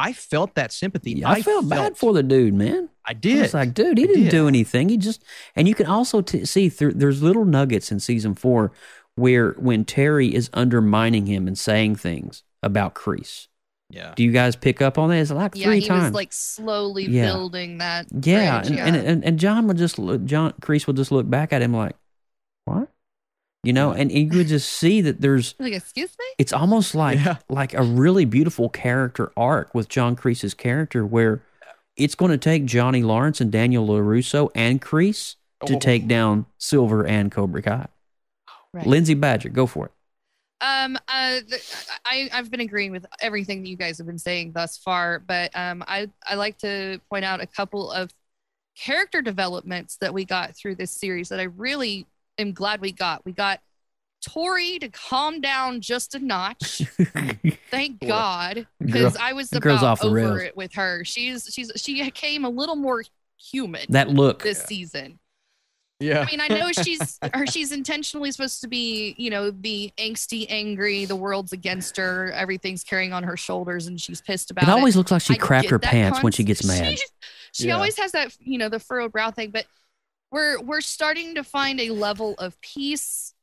[0.00, 1.12] I felt that sympathy.
[1.12, 2.88] Yeah, I, felt bad for the dude, man.
[3.04, 3.38] I I did.
[3.44, 4.30] It's like, dude, he I didn't did.
[4.30, 4.88] do anything.
[4.90, 5.24] He just,
[5.56, 8.70] and you can also t- see through, there's little nuggets in season four
[9.16, 13.48] where when Terry is undermining him and saying things about Kreese.
[13.90, 14.12] yeah.
[14.14, 15.16] Do you guys pick up on that?
[15.18, 17.24] It's like Yeah, three he was like slowly Yeah.
[17.32, 18.06] building that.
[18.22, 21.28] yeah, bridge, and, And, and and John would just look, John Kreese would just look
[21.28, 21.96] back at him like,
[23.68, 26.24] you know, and you could just see that there's Like, excuse me?
[26.38, 27.36] it's almost like Yeah.
[27.50, 31.42] like a really beautiful character arc with John Kreese's character where
[31.96, 35.34] it's going to take Johnny Lawrence and Daniel LaRusso and Kreese
[35.66, 35.78] to Oh.
[35.78, 37.88] take down Silver and Cobra Kai.
[38.72, 38.86] Right.
[38.86, 39.92] Lindsay Badger, go for it.
[40.60, 41.60] Um, uh, the,
[42.06, 45.50] I I've been agreeing with everything that you guys have been saying thus far, but
[45.54, 48.10] um, I I like to point out a couple of
[48.76, 52.06] character developments that we got through this series that I really
[52.38, 53.24] am glad we got.
[53.24, 53.60] We got
[54.26, 56.82] Tori to calm down just a notch.
[57.70, 58.08] Thank Boy.
[58.08, 60.40] God, because I was the girl's about off the over rails.
[60.42, 61.04] it with her.
[61.04, 63.04] She's she's she came a little more
[63.40, 64.42] human That look.
[64.42, 65.18] this season.
[66.00, 66.20] Yeah.
[66.20, 70.46] I mean, I know she's or she's intentionally supposed to be, you know, be angsty,
[70.48, 71.04] angry.
[71.04, 72.30] The world's against her.
[72.32, 74.72] Everything's carrying on her shoulders, and she's pissed about It it.
[74.72, 76.98] always looks like she I crapped her that pants when she gets mad.
[76.98, 77.06] She,
[77.52, 77.74] she Yeah.
[77.74, 79.50] always has that, you know, the furrowed brow thing.
[79.50, 79.66] But
[80.30, 83.34] we're we're starting to find a level of peace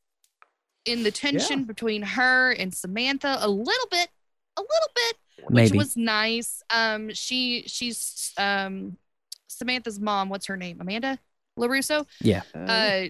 [0.85, 3.37] in the tension between her and Samantha.
[3.41, 4.09] A little bit,
[4.57, 5.17] a little bit,
[5.49, 6.61] which was nice.
[6.69, 8.97] Um, she she's um
[9.47, 10.29] Samantha's mom.
[10.29, 10.79] What's her name?
[10.81, 11.17] Amanda
[11.57, 12.41] LaRusso Yeah.
[12.53, 13.07] uh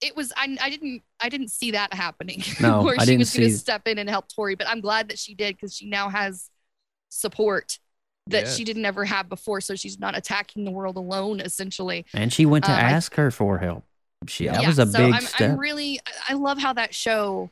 [0.00, 3.20] it was I, I didn't I didn't see that happening No, where I she didn't
[3.20, 5.74] was going to step in and help Tori but I'm glad that she did because
[5.74, 6.50] she now has
[7.08, 7.78] support
[8.28, 8.56] that Yes.
[8.56, 12.46] she didn't ever have before so she's not attacking the world alone essentially And she
[12.46, 13.84] went to Um, I- ask her for help.
[14.26, 15.50] She, that Yeah, was a so big I'm, step.
[15.50, 17.50] I'm really I- I love how that show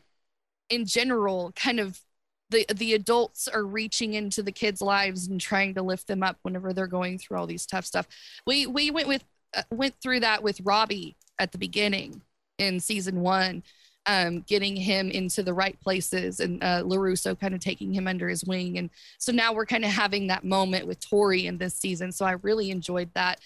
[0.71, 2.01] in general kind of
[2.49, 6.39] the the adults are reaching into the kids lives and trying to lift them up
[6.43, 8.07] whenever they're going through all these tough stuff
[8.47, 12.23] we we went with uh, went through that with Robbie at the beginning
[12.59, 13.63] in season one
[14.07, 18.29] um, getting him into the right places and uh, LaRusso kind of taking him under
[18.29, 18.79] his wing.
[18.79, 22.11] And so now we're kind of having that moment with Tori in this season.
[22.13, 23.41] So I really enjoyed that.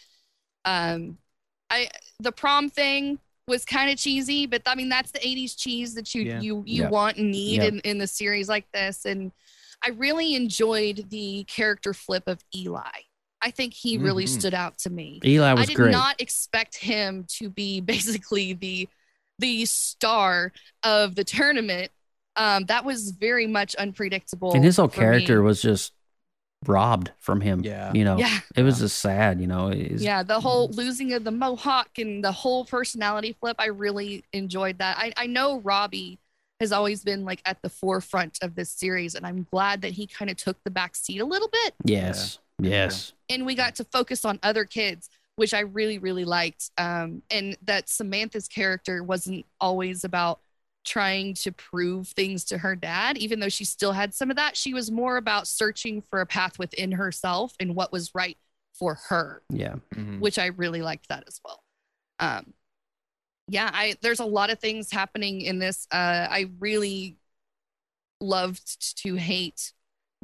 [0.65, 1.19] Um,
[1.71, 1.89] I
[2.21, 6.15] the prom thing was kind of cheesy, but I mean that's the 80s cheese that
[6.15, 6.41] you Yeah.
[6.41, 9.05] you you want and need in, in the series like this.
[9.05, 9.33] And
[9.85, 12.83] I really enjoyed the character flip of Eli.
[13.43, 14.41] I think he really Mhm.
[14.41, 15.21] stood out to me.
[15.25, 15.63] Eli was great.
[15.63, 15.93] I did great.
[15.93, 18.89] not expect him to be basically the
[19.39, 21.91] the star of the tournament.
[22.37, 24.53] Um, that was very much unpredictable.
[24.53, 25.47] and his whole character me.
[25.47, 25.93] was just
[26.67, 27.61] robbed from him.
[27.65, 27.93] Yeah.
[27.95, 28.39] You know, Yeah.
[28.57, 29.71] it was just sad, you know.
[29.71, 33.57] It's- yeah, the whole losing of the mohawk and the whole personality flip.
[33.59, 34.97] I really enjoyed that.
[34.99, 36.19] I, I know Robbie
[36.61, 40.07] has always been like at the forefront of this series, and I'm glad that he
[40.07, 41.75] kind of took the back seat a little bit.
[41.85, 42.39] Yes.
[42.59, 43.13] Yes.
[43.29, 47.57] and we got to focus on other kids which i really really liked um, and
[47.63, 50.41] that samantha's character wasn't always about
[50.85, 54.57] trying to prove things to her dad even though she still had some of that
[54.57, 58.39] she was more about searching for a path within herself and what was right
[58.73, 59.77] for her Yeah.
[59.95, 60.21] Mhm.
[60.21, 61.63] which i really liked that as well
[62.19, 62.53] um,
[63.49, 67.17] yeah i there's a lot of things happening in this uh, i really
[68.21, 69.73] loved to hate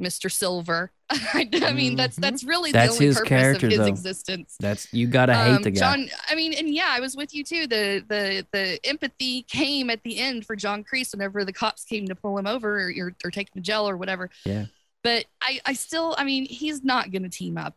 [0.01, 2.21] mr silver I, mean that's Mhm.
[2.21, 3.85] that's really That's the only purpose of his though.
[3.85, 5.79] existence That's you gotta hate um, the guy.
[5.79, 7.67] John, I mean, and yeah, I was with you too.
[7.67, 12.07] The the the empathy came at the end for John Kreese whenever the cops came
[12.07, 14.31] to pull him over or, or, or take him to jail or whatever.
[14.43, 14.65] Yeah.
[15.03, 17.75] But I, I still, I mean, he's not going to team up.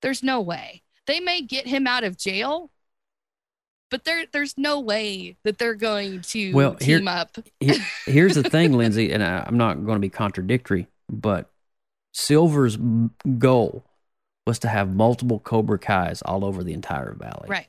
[0.00, 0.82] There's no way.
[1.06, 2.70] They may get him out of jail,
[3.90, 7.36] but there there's no way that they're going to Well, here- up.
[7.60, 7.74] Here-
[8.06, 11.50] here's the thing, Lindsay, and I, I'm not going to be contradictory, but
[12.12, 12.76] Silver's
[13.38, 13.84] goal
[14.46, 17.48] was to have multiple Cobra Kai's all over the entire valley.
[17.48, 17.68] Right.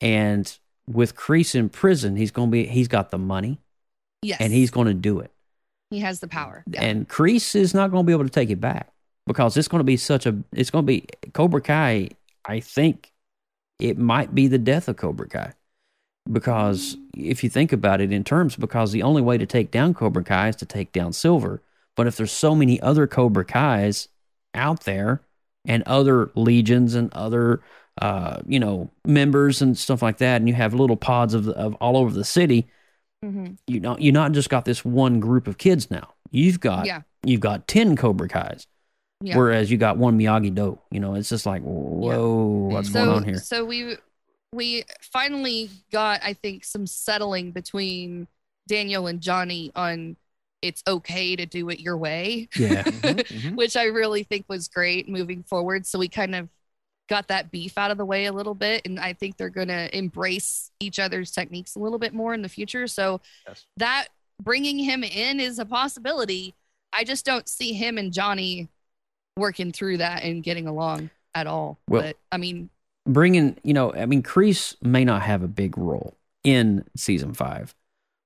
[0.00, 0.56] And
[0.86, 3.58] with Kreese in prison, he's going to be he's got the money
[4.22, 4.40] Yes.
[4.40, 5.30] and he's going to do it.
[5.90, 6.64] he has the power.
[6.70, 6.82] Yeah.
[6.82, 8.92] And Kreese is not going to be able to take it back
[9.26, 12.08] because it's going to be such a it's going to be Cobra Kai.
[12.46, 13.12] I think
[13.78, 15.52] it might be the death of Cobra Kai
[16.30, 19.94] because if you think about it in terms, because the only way to take down
[19.94, 21.60] Cobra Kai is to take down Silver.
[21.98, 24.06] But if there's so many other Cobra Kais
[24.54, 25.20] out there
[25.64, 27.60] and other legions and other
[28.00, 31.74] uh, you know members and stuff like that, and you have little pods of, of
[31.74, 32.68] all over the city,
[33.24, 33.58] Mhm.
[33.66, 36.14] you know you not just got this one group of kids now.
[36.30, 37.02] You've got Yeah.
[37.24, 38.68] you've got ten Cobra Kais,
[39.20, 39.36] Yeah.
[39.36, 40.78] whereas you got one Miyagi Do.
[40.92, 43.38] You know, it's just like whoa, what's so, going on here?
[43.38, 43.96] So we
[44.54, 48.28] we finally got, I think, some settling between
[48.68, 50.16] Daniel and Johnny on
[50.62, 53.54] it's okay to do it your way, Yeah, Mhm.
[53.56, 55.86] which I really think was great moving forward.
[55.86, 56.48] So we kind of
[57.08, 59.68] got that beef out of the way a little bit, and I think they're going
[59.68, 62.86] to embrace each other's techniques a little bit more in the future.
[62.86, 63.64] So Yes.
[63.78, 64.08] that
[64.42, 66.54] bringing him in is a possibility.
[66.92, 68.68] I just don't see him and Johnny
[69.36, 71.78] working through that and getting along at all.
[71.88, 72.70] Well- but I mean,
[73.06, 77.74] bringing you know, I mean, Kreese may not have a big role in season five,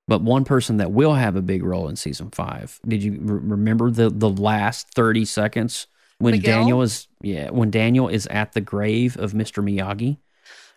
[0.08, 2.80] But one person that will have a big role in season five.
[2.86, 5.86] Did you re- remember the the last thirty seconds
[6.18, 6.60] when Miguel?
[6.60, 9.62] Daniel is yeah when Daniel is at the grave of Mr.
[9.62, 10.18] Miyagi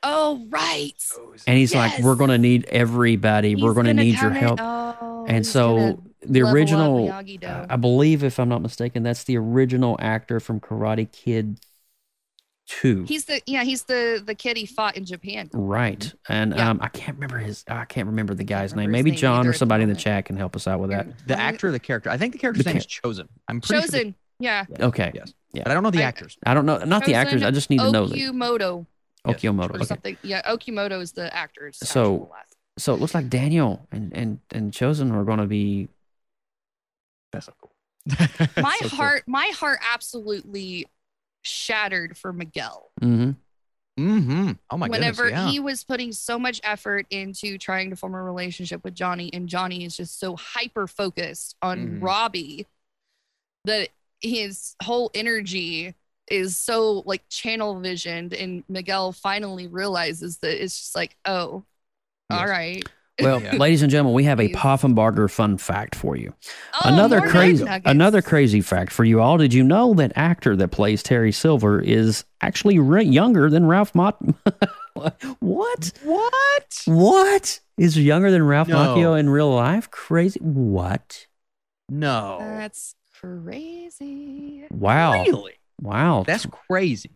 [0.03, 0.93] Oh, right.
[1.47, 3.55] and he's like, "We're going to need everybody.
[3.55, 8.39] We're going to gonna need your help." oh, and so the original, I believe, if
[8.39, 11.59] I'm not mistaken, that's the original actor from Karate Kid
[12.67, 13.03] Two.
[13.03, 15.49] He's the yeah, he's the the kid he fought in Japan.
[15.53, 16.11] Right.
[16.27, 16.69] And Yeah.
[16.71, 18.87] um, I can't remember his I can't remember the guy's name.
[18.87, 20.89] remember his Maybe name John or somebody in the chat can help us out with
[20.89, 21.07] that.
[21.27, 22.09] The actor or the character?
[22.09, 23.27] I think the character's The name cha- is Chozen.
[23.47, 23.99] I'm pretty sure.
[24.01, 24.13] Chozen.
[24.39, 24.65] Yeah.
[24.79, 25.11] Okay.
[25.13, 25.33] Yes.
[25.53, 25.61] Yeah.
[25.63, 26.37] But I don't know the I- actors.
[26.45, 27.43] I don't know not the actors.
[27.43, 28.87] I just need to know the Okumoto
[29.27, 29.69] Okiomoto.
[29.71, 29.85] or Okay.
[29.85, 30.17] something.
[30.23, 32.31] Yeah, Okumoto is the actor's So
[32.79, 35.87] so it looks like Daniel and and and Chozen are going to be
[37.31, 37.71] That's so cool.
[38.57, 38.97] My So cool.
[38.97, 40.87] heart, my heart absolutely
[41.45, 42.91] shattered for Miguel.
[43.01, 43.31] hmm
[43.97, 44.51] Mm-hmm.
[44.69, 44.91] Oh my god.
[44.91, 45.45] Whenever goodness.
[45.45, 45.51] Yeah.
[45.51, 49.47] he was putting so much effort into trying to form a relationship with Johnny, and
[49.47, 52.03] Johnny is just so hyper focused on Mhm.
[52.03, 52.67] Robbie
[53.63, 53.89] that
[54.19, 55.95] his whole energy
[56.29, 61.63] is so like channel visioned, and Miguel finally realizes that it's just like, oh,
[62.29, 62.49] all Yes.
[62.49, 62.89] right.
[63.21, 63.55] Well, Yeah.
[63.55, 64.57] ladies and gentlemen, we have a Please.
[64.57, 66.33] Poffenbarger fun fact for you.
[66.73, 69.37] Oh, another crazy another crazy fact for you all.
[69.37, 73.95] Did you know that actor that plays Terry Silver is actually re- younger than Ralph
[73.95, 74.17] Mott?
[75.39, 75.93] what?
[76.03, 76.81] what?
[76.85, 77.59] What?
[77.77, 78.77] Is younger than Ralph No.
[78.77, 79.89] Macchio in real life?
[79.91, 80.39] Crazy.
[80.41, 81.25] What?
[81.89, 82.37] No.
[82.39, 84.65] That's crazy.
[84.71, 85.23] Wow.
[85.23, 85.53] Really?
[85.81, 86.23] Wow.
[86.27, 87.11] That's crazy.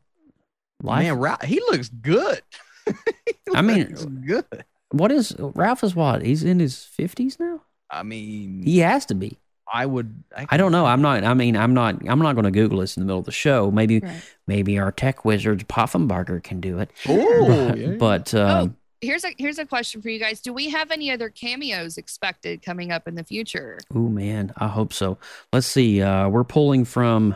[0.81, 1.03] life.
[1.03, 2.41] Man, Ralph, he looks good.
[3.25, 4.63] He I mean- looks good.
[4.91, 6.21] What is Ralph is what?
[6.23, 7.61] He's in his 50s now?
[7.89, 9.39] I mean, He has to be.
[9.71, 10.23] I would.
[10.49, 10.85] I don't know.
[10.87, 11.23] I'm not.
[11.23, 11.95] I mean, I'm not.
[12.07, 13.69] I'm not going to Google this in the middle of the show.
[13.69, 14.21] Maybe, Right.
[14.47, 16.89] maybe our tech wizard Poffenbarger can do it.
[17.07, 20.41] Oh, but um, Here's a here's a question for you guys.
[20.41, 23.77] Do we have any other cameos expected coming up in the future?
[23.93, 25.17] oh man, I hope so.
[25.53, 26.01] Let's see.
[26.01, 27.35] Uh, we're pulling from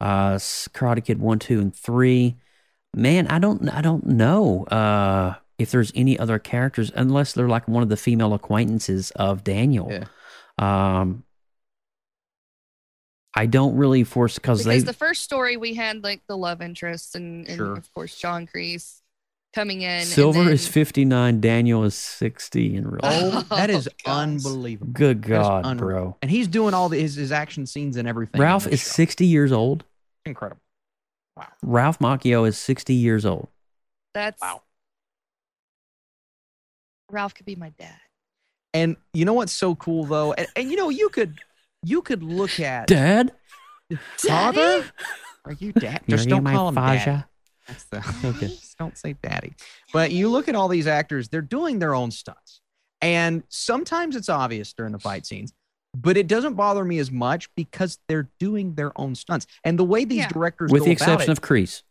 [0.00, 2.36] uh, Karate Kid one, two, and three.
[2.96, 3.68] Man, I don't.
[3.68, 7.96] I don't know uh, if there's any other characters unless they're like one of the
[7.96, 9.88] female acquaintances of Daniel.
[9.90, 10.04] Yeah.
[10.58, 11.24] Um,
[13.34, 17.14] I don't really force because they the first story we had like the love interest
[17.14, 17.76] and, and Sure.
[17.76, 19.00] of course John Kreese
[19.54, 19.88] coming in.
[19.90, 23.46] and Silver is 59, Daniel is 60 in real life.
[23.50, 24.92] Oh, that is Oh, unbelievable.
[24.92, 25.88] Good God, unreal.
[25.88, 26.16] bro.
[26.22, 28.40] And he's doing all the, his his action scenes and everything.
[28.40, 28.88] Ralph is show.
[28.90, 29.84] 60 years old.
[30.26, 30.60] incredible.
[31.36, 31.46] Wow.
[31.62, 33.48] Ralph Macchio is 60 years old.
[34.12, 34.62] That's Wow.
[37.12, 37.96] Ralph could be my dad.
[38.72, 41.38] And you know what's so cool though, and, and you know you could
[41.82, 43.32] you could look at Dad?
[44.16, 44.84] father.
[45.44, 46.02] Are you dad?
[46.08, 47.24] Just don't call him dad.
[47.66, 48.46] That's the okay.
[48.48, 49.54] Just don't say daddy.
[49.92, 52.60] But you look at all these actors; they're doing their own stunts,
[53.00, 55.52] and sometimes it's obvious during the fight scenes.
[55.96, 59.84] But it doesn't bother me as much because they're doing their own stunts, and the
[59.84, 60.28] way these Yeah.
[60.28, 61.82] directors With go the about exception it, of Kreese.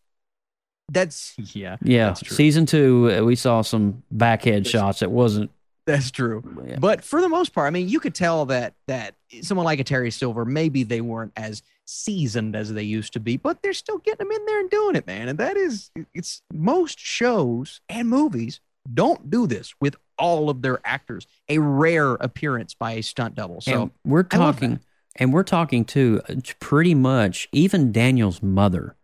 [0.92, 2.08] That's yeah, Yeah.
[2.08, 2.36] that's true.
[2.36, 4.68] Season two, uh, we saw some backhead Yes.
[4.70, 5.02] shots.
[5.02, 5.52] It wasn't.
[5.86, 6.44] That's true.
[6.68, 6.78] Yeah.
[6.80, 9.84] But for the most part, I mean, you could tell that that someone like a
[9.84, 13.98] Terry Silver, maybe they weren't as seasoned as they used to be, but they're still
[13.98, 15.28] getting them in there and doing it, man.
[15.28, 18.60] And that is, it's most shows and movies
[18.94, 21.26] don't do this with all of their actors.
[21.48, 23.60] A rare appearance by a stunt double.
[23.62, 24.80] So and we're talking,
[25.16, 28.96] and we're talking too, uh, pretty much even Daniel's mother,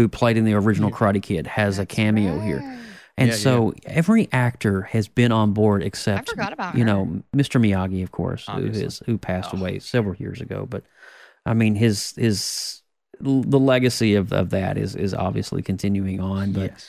[0.00, 2.44] who played in the original Karate Kid, has a cameo right.
[2.46, 2.78] here.
[3.18, 6.86] And Yeah, so every actor has been on board I except forgot about you her.
[6.86, 7.60] know Mr.
[7.60, 8.84] Miyagi, of course, who Obviously.
[8.84, 9.58] is who passed Oh.
[9.58, 10.66] away several years ago.
[10.68, 10.84] But
[11.44, 12.80] I mean, his his
[13.20, 16.52] the legacy of, of that is is obviously continuing on.
[16.52, 16.88] But yes.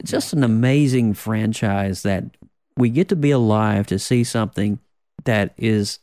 [0.00, 2.24] it's just an amazing franchise that
[2.78, 4.78] we get to be alive to see something
[5.24, 5.98] that is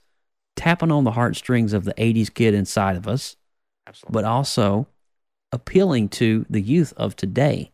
[0.55, 3.37] tapping on the heartstrings of the '80s kid inside of us,
[3.87, 4.13] Absolutely.
[4.13, 4.85] but also
[5.53, 7.71] appealing to the youth of today.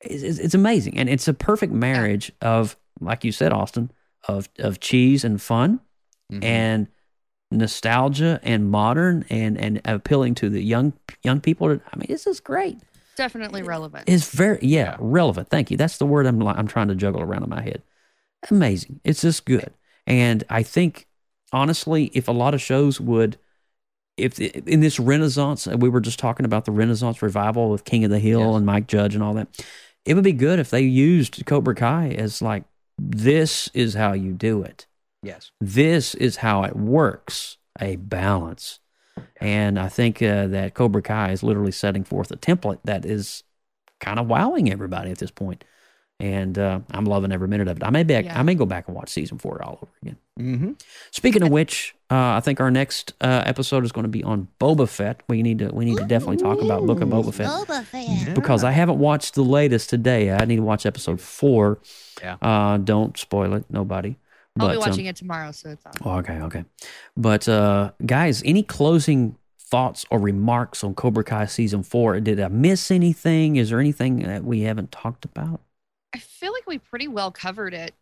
[0.00, 3.90] It's, it's, it's amazing, and it's a perfect marriage of, like you said, Austin,
[4.26, 5.80] of of cheese and fun,
[6.32, 6.44] Mhm.
[6.44, 6.86] and
[7.50, 11.68] nostalgia and modern, and and appealing to the young young people.
[11.70, 12.78] I mean, this is great.
[13.16, 14.04] Definitely relevant.
[14.06, 14.96] It's very yeah, Yeah.
[15.00, 15.48] relevant.
[15.50, 15.76] Thank you.
[15.76, 17.82] That's the word I'm I'm trying to juggle around in my head.
[18.50, 19.00] Amazing.
[19.04, 19.72] It's just good.
[20.06, 21.06] And I think
[21.52, 23.36] honestly, if a lot of shows would
[24.18, 28.04] if in this renaissance uh, we were just talking about the renaissance revival with King
[28.04, 28.56] of the Hill Yes.
[28.56, 29.48] and Mike Judge and all that.
[30.04, 32.64] It would be good if they used Cobra Kai as like
[32.98, 34.86] this is how you do it.
[35.22, 35.50] yes.
[35.60, 37.56] This is how it works.
[37.80, 38.80] A balance.
[39.40, 43.44] And I think uh, that Cobra Kai is literally setting forth a template that is
[44.00, 45.62] kind of wowing everybody at this point.
[46.20, 47.84] and uh, I'm loving every minute of it.
[47.84, 48.38] I may back, Yeah.
[48.38, 50.16] I may go back and watch season four all over again.
[50.38, 50.72] Mm-hmm.
[51.10, 54.48] Speaking of which, uh, I think our next uh, episode is going to be on
[54.60, 55.22] Boba Fett.
[55.28, 58.34] We need to we need to definitely talk about Book of Boba Fett Boba Fett.
[58.34, 60.30] because I haven't watched the latest today.
[60.30, 61.80] I need to watch episode four.
[62.22, 62.36] Yeah.
[62.40, 64.16] Uh, don't spoil it, nobody.
[64.58, 65.92] I'll be um, watching it tomorrow, so it's on.
[66.04, 66.64] Oh, okay, okay.
[67.16, 72.18] But uh, guys, any closing thoughts or remarks on Cobra Kai season four?
[72.20, 73.56] Did I miss anything?
[73.56, 75.60] Is there anything that we haven't talked about?
[76.14, 77.94] I feel like we pretty well covered it.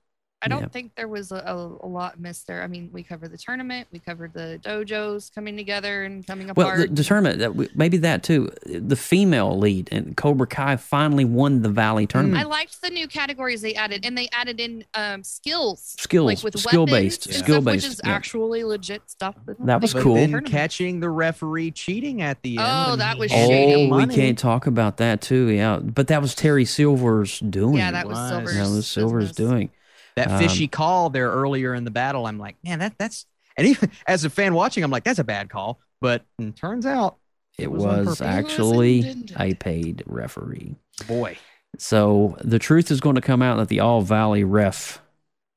[0.47, 0.69] I don't Yeah.
[0.69, 2.63] think there was a, a, a lot missed there.
[2.63, 6.69] I mean, we covered the tournament, we covered the dojos coming together and coming Well,
[6.69, 6.89] apart.
[6.89, 8.51] the, the tournament, that we- maybe that too.
[8.65, 12.39] The female lead and Cobra Kai finally won the Valley tournament.
[12.41, 16.43] I liked the new categories they added, and they added in um, skills, Skills, like
[16.45, 18.11] with skill-based, weapons and stuff, skill-based, which is yeah.
[18.13, 19.35] actually legit stuff.
[19.61, 20.15] That was cool.
[20.15, 20.47] Then in the tournament.
[20.53, 22.67] catching the referee cheating at the end.
[22.69, 23.83] Oh, that was shady.
[23.87, 25.49] him Oh, we can't talk about that too.
[25.49, 27.79] Yeah, but that was Terry Silver's doing.
[27.79, 28.29] Yeah, that was was.
[28.31, 28.55] Silver's.
[28.55, 29.49] That was Silver's business.
[29.51, 29.71] doing.
[30.17, 32.27] That Um, fishy call there earlier in the battle.
[32.27, 35.25] I'm like, man, that that's and even as a fan watching, I'm like, that's a
[35.25, 35.79] bad call.
[36.01, 37.17] But it turns out,
[37.59, 40.77] It was was actually a paid referee.
[41.07, 41.37] boy,
[41.79, 45.01] So the truth is going to come out that the All Valley ref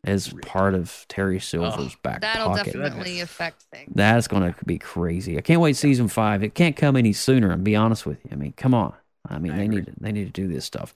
[0.05, 2.73] is part of Terry Silver's back That'll pocket.
[2.73, 3.91] definitely affect things.
[3.93, 5.37] That's going to be crazy.
[5.37, 6.41] I can't wait season five.
[6.41, 7.51] It can't come any sooner.
[7.51, 8.93] And be honest with you, I mean, come on.
[9.27, 9.75] I mean, I they agree.
[9.75, 10.95] need to, they need to do this stuff.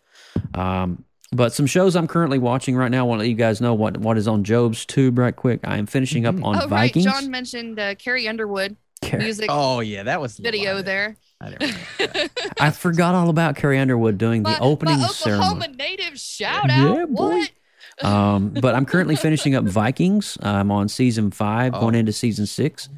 [0.53, 1.03] Um,
[1.33, 2.99] but some shows I'm currently watching right now.
[2.99, 5.61] I want to let you guys know what what is on Job's tube right quick.
[5.63, 7.05] I am finishing up on oh, Vikings.
[7.05, 7.21] right.
[7.21, 10.85] John mentioned uh, Carrie Underwood Car- music oh yeah, that was video live.
[10.85, 11.17] there.
[11.41, 11.61] I didn't
[11.99, 12.53] realize that.
[12.59, 15.45] I forgot all about Carrie Underwood doing the My- opening my ceremony.
[15.45, 16.97] Oklahoma native shout out.
[16.97, 17.39] Yeah, boy.
[17.39, 17.51] What?
[18.05, 20.37] um, but I'm currently finishing up Vikings.
[20.41, 21.81] I'm on season five, Oh.
[21.81, 22.89] going into season six.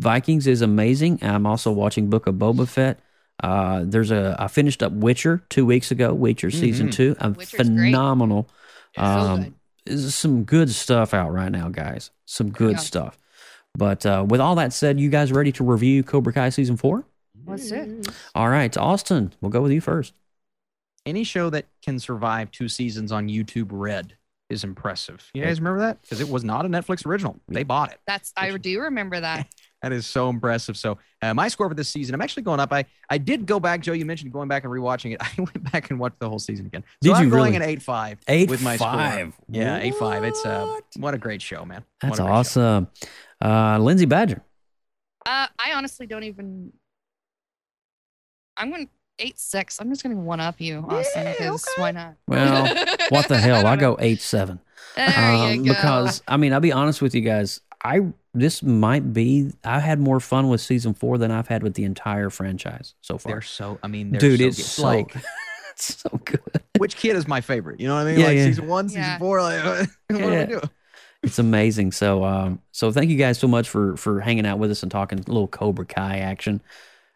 [0.00, 1.18] Vikings is amazing.
[1.22, 3.00] I'm also watching Book of Boba Fett.
[3.42, 6.12] Uh, there's a I finished up Witcher two weeks ago.
[6.14, 6.92] Witcher season Mhm.
[6.92, 7.90] two, a Witcher's great.
[7.92, 8.48] phenomenal.
[8.96, 9.98] So Um, good.
[10.10, 12.10] some good stuff out right now, guys.
[12.24, 12.78] Some good Yeah.
[12.78, 13.18] stuff.
[13.76, 17.04] But uh, with all that said, you guys ready to review Cobra Kai season four?
[17.46, 18.08] Let's do it.
[18.34, 20.14] All right, Austin, we'll go with you first.
[21.04, 24.16] Any show that can survive two seasons on YouTube Red
[24.48, 25.30] is impressive.
[25.34, 26.00] You guys remember that?
[26.02, 27.38] Because it was not a Netflix original.
[27.48, 28.00] They bought it.
[28.06, 29.46] That's I do remember that.
[29.82, 30.76] That is so impressive.
[30.76, 32.72] So uh, my score for this season, I'm actually going up.
[32.72, 33.92] I I did go back, Joe.
[33.92, 35.18] You mentioned going back and rewatching it.
[35.22, 36.82] I went back and watched the whole season again.
[37.04, 37.64] So Did I'm you going really?
[37.64, 38.18] at eight five.
[38.26, 39.32] Eight with my five.
[39.34, 39.44] score.
[39.50, 40.24] Yeah, eight five.
[40.24, 40.84] It's uh, What?
[40.96, 41.84] what a great show, man.
[42.00, 42.32] That's a great show.
[42.32, 42.88] awesome.
[43.44, 44.42] Uh, Lindsay Badger.
[45.26, 46.72] Uh, I honestly don't even.
[48.56, 49.80] I'm going eight six.
[49.80, 52.14] I'm just going to one up you, Austin, because why not?
[52.26, 52.64] Well,
[53.10, 53.66] What the hell?
[53.66, 54.60] I go eight seven.
[54.94, 55.74] There Um, you go.
[55.74, 57.60] because I mean, I'll be honest with you guys.
[57.84, 58.00] I
[58.34, 59.52] this might be.
[59.64, 63.18] I had more fun with season four than I've had with the entire franchise so
[63.18, 63.32] far.
[63.32, 63.78] They're so.
[63.82, 64.64] I mean, they're Dude, so it's good.
[64.64, 65.16] so like
[65.72, 66.40] it's so good.
[66.78, 67.80] which kid is my favorite?
[67.80, 68.20] You know what I mean?
[68.20, 68.44] Yeah, like yeah.
[68.44, 69.18] season one, season Yeah.
[69.18, 69.40] four.
[69.42, 70.40] Like, what do Yeah.
[70.40, 70.60] we do?
[71.22, 71.92] It's amazing.
[71.92, 74.92] So, um, so thank you guys so much for for hanging out with us and
[74.92, 76.60] talking a little Cobra Kai action.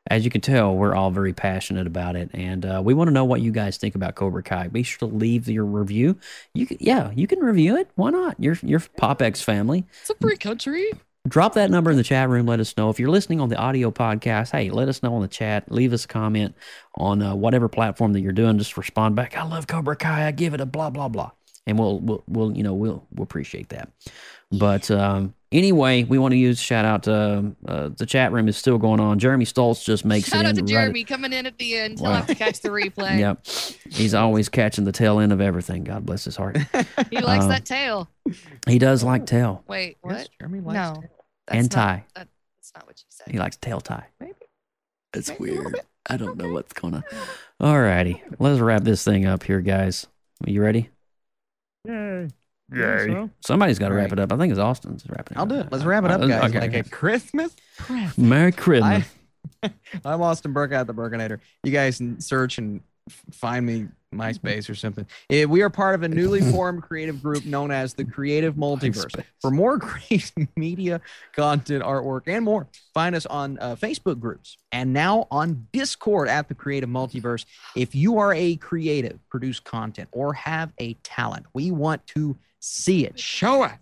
[0.07, 3.13] As you can tell, we're all very passionate about it, and uh, we want to
[3.13, 4.69] know what you guys think about Cobra Kai.
[4.69, 6.17] Be sure to leave your review.
[6.55, 7.91] You can, yeah, you can review it.
[7.97, 8.37] Why not?
[8.39, 9.85] You're you're PopX family.
[10.01, 10.91] it's a free country.
[11.29, 12.47] drop that number in the chat room.
[12.47, 14.53] Let us know if you're listening on the audio podcast.
[14.53, 15.71] Hey, let us know in the chat.
[15.71, 16.55] Leave us a comment
[16.97, 18.57] on uh, whatever platform that you're doing.
[18.59, 19.37] Just respond back.
[19.37, 20.27] I love Cobra Kai.
[20.27, 21.31] I give it a blah blah blah,
[21.67, 23.91] and we'll we'll, we'll you know we'll we'll appreciate that.
[24.51, 27.03] But um, anyway, we want to use shout out.
[27.05, 29.19] to uh, the chat room is still going on.
[29.19, 31.77] Jeremy Stoltz just makes Shout it out in to right- Jeremy coming in at the
[31.77, 31.99] end.
[32.01, 33.19] He'll have to catch the replay.
[33.19, 33.47] Yep,
[33.95, 35.85] he's always catching the tail end of everything.
[35.85, 36.57] God bless his heart.
[37.11, 38.09] He likes Uh, that tail.
[38.69, 40.29] He does like tail Wait, Yes, what?
[40.39, 41.11] Jeremy likes No, tail.
[41.47, 42.05] that's and not- tie.
[42.15, 42.29] that-
[42.59, 43.27] that's not what you said.
[43.33, 44.07] He likes tail tie.
[44.21, 44.35] Maybe.
[45.15, 45.81] It's Maybe weird.
[46.09, 47.05] I don't know what's going on.
[47.59, 50.07] All righty, let's wrap this thing up here, guys.
[50.47, 50.89] Are you ready?
[51.87, 52.29] Yay.
[53.41, 54.33] Somebody's got to wrap it up.
[54.33, 55.49] I think it's Austin's wrapping it I'll up.
[55.49, 55.69] do it.
[55.71, 56.51] Let's wrap it up, guys.
[56.51, 56.61] okay.
[56.61, 58.19] Like a Christmas present.
[58.19, 59.07] Merry Christmas.
[59.63, 59.71] I,
[60.05, 61.41] I'm Austin Burke at the Burkinator.
[61.65, 62.81] You guys can search and
[63.33, 65.07] find me MySpace or something.
[65.29, 69.07] Eh, we are part of a newly formed creative group known as the Creative Multiverse.
[69.07, 69.25] MySpace.
[69.41, 69.77] For more
[70.09, 71.01] great media,
[71.33, 76.49] content, artwork, and more, find us on uh, Facebook groups and now on Discord at
[76.49, 77.45] the Creative Multiverse.
[77.77, 83.07] If you are a creative, produce content, or have a talent, we want to see
[83.07, 83.19] it.
[83.19, 83.73] Show it.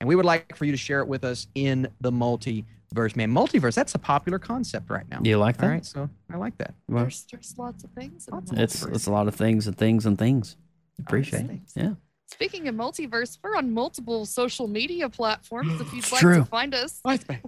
[0.00, 2.64] And we would like for you to share it with us in the multiverse.
[2.92, 5.20] Verse, man, multiverse, that's a popular concept right now.
[5.22, 5.64] You like that?
[5.66, 6.74] All right, so I like that.
[6.88, 8.28] Well, There's, there's lots of things.
[8.30, 8.62] Lots of multiverse.
[8.62, 10.56] it's it's a lot of things and things and things.
[10.98, 11.46] Appreciate it.
[11.46, 11.72] things.
[11.76, 11.92] Yeah.
[12.26, 15.80] Speaking of multiverse, we're on multiple social media platforms.
[15.80, 16.36] If you'd like true.
[16.38, 17.40] to find us, MySpace.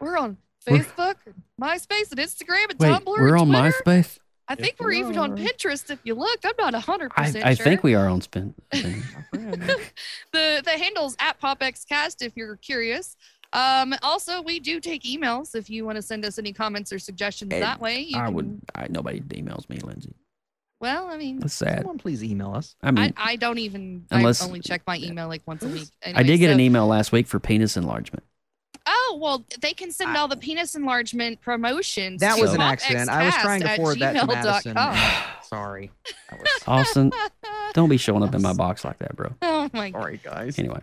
[0.00, 0.36] we're on
[0.68, 1.14] We're- Facebook,
[1.60, 3.06] MySpace, and Instagram, and Wait, Tumblr.
[3.06, 3.82] we're and on Twitter.
[3.84, 4.18] MySpace.
[4.48, 5.88] I think we're even on Pinterest.
[5.90, 7.42] If you look, I'm not 100% I sure.
[7.44, 8.52] I think we are on spin.
[8.74, 9.04] spin.
[10.32, 13.16] the the handle's at PopXCast if you're curious.
[13.52, 16.98] Um, also, we do take emails if you want to send us any comments or
[16.98, 18.00] suggestions And that way.
[18.00, 18.60] You I can, would.
[18.74, 20.14] I, nobody emails me, Lindsay.
[20.80, 21.78] Well, I mean, That's sad.
[21.78, 22.74] Someone please email us.
[22.82, 24.06] I mean, I, I don't even.
[24.10, 25.88] Unless- I only check my email like once a week.
[26.04, 28.24] I did get so- an email last week for penis enlargement.
[28.86, 32.20] Oh well, they can send all the penis enlargement promotions.
[32.22, 33.10] That to was an accident.
[33.10, 34.74] I was trying to forward that to Madison.
[34.74, 35.24] gmail.com.
[35.42, 35.90] Sorry.
[36.66, 37.12] Austin,
[37.74, 39.34] don't be showing up in my box like that, bro.
[39.42, 40.00] Oh my god!
[40.00, 40.58] Sorry, guys.
[40.58, 40.80] Anyway,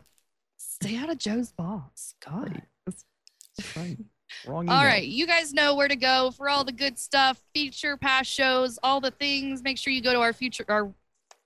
[0.81, 2.13] Stay out of Joe's box.
[2.23, 2.61] God.
[4.45, 7.97] Wrong All right, you guys know where to go for all the good stuff, feature
[7.97, 9.63] past shows, all the things.
[9.63, 10.93] Make sure you go to our future our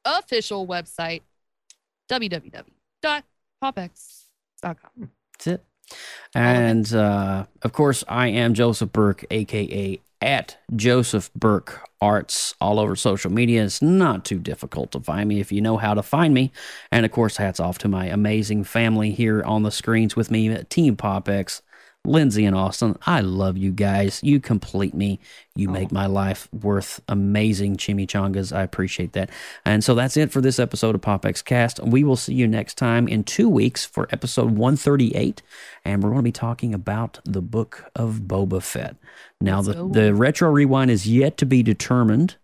[0.04, 1.22] official website,
[2.10, 3.24] www.popx.com.
[4.64, 5.64] that's it.
[6.34, 12.96] And uh, of course, I am Joseph Burke, aka at Joseph Burke Arts, all over
[12.96, 13.64] social media.
[13.64, 16.52] It's not too difficult to find me if you know how to find me.
[16.92, 20.64] And of course, hats off to my amazing family here on the screens with me,
[20.66, 21.62] Team PopX.
[22.04, 24.20] Lindsay and Austin, I love you guys.
[24.24, 25.20] You complete me.
[25.56, 25.72] You oh.
[25.72, 28.56] make my life worth amazing chimichangas.
[28.56, 29.30] I appreciate that.
[29.66, 31.80] And so that's it for this episode of PopX Cast.
[31.80, 35.44] We will see you next time in two weeks for episode 138.
[35.86, 38.96] And we're going to be talking about the book of Boba Fett.
[39.40, 42.36] Now, the, the retro rewind is yet to be determined.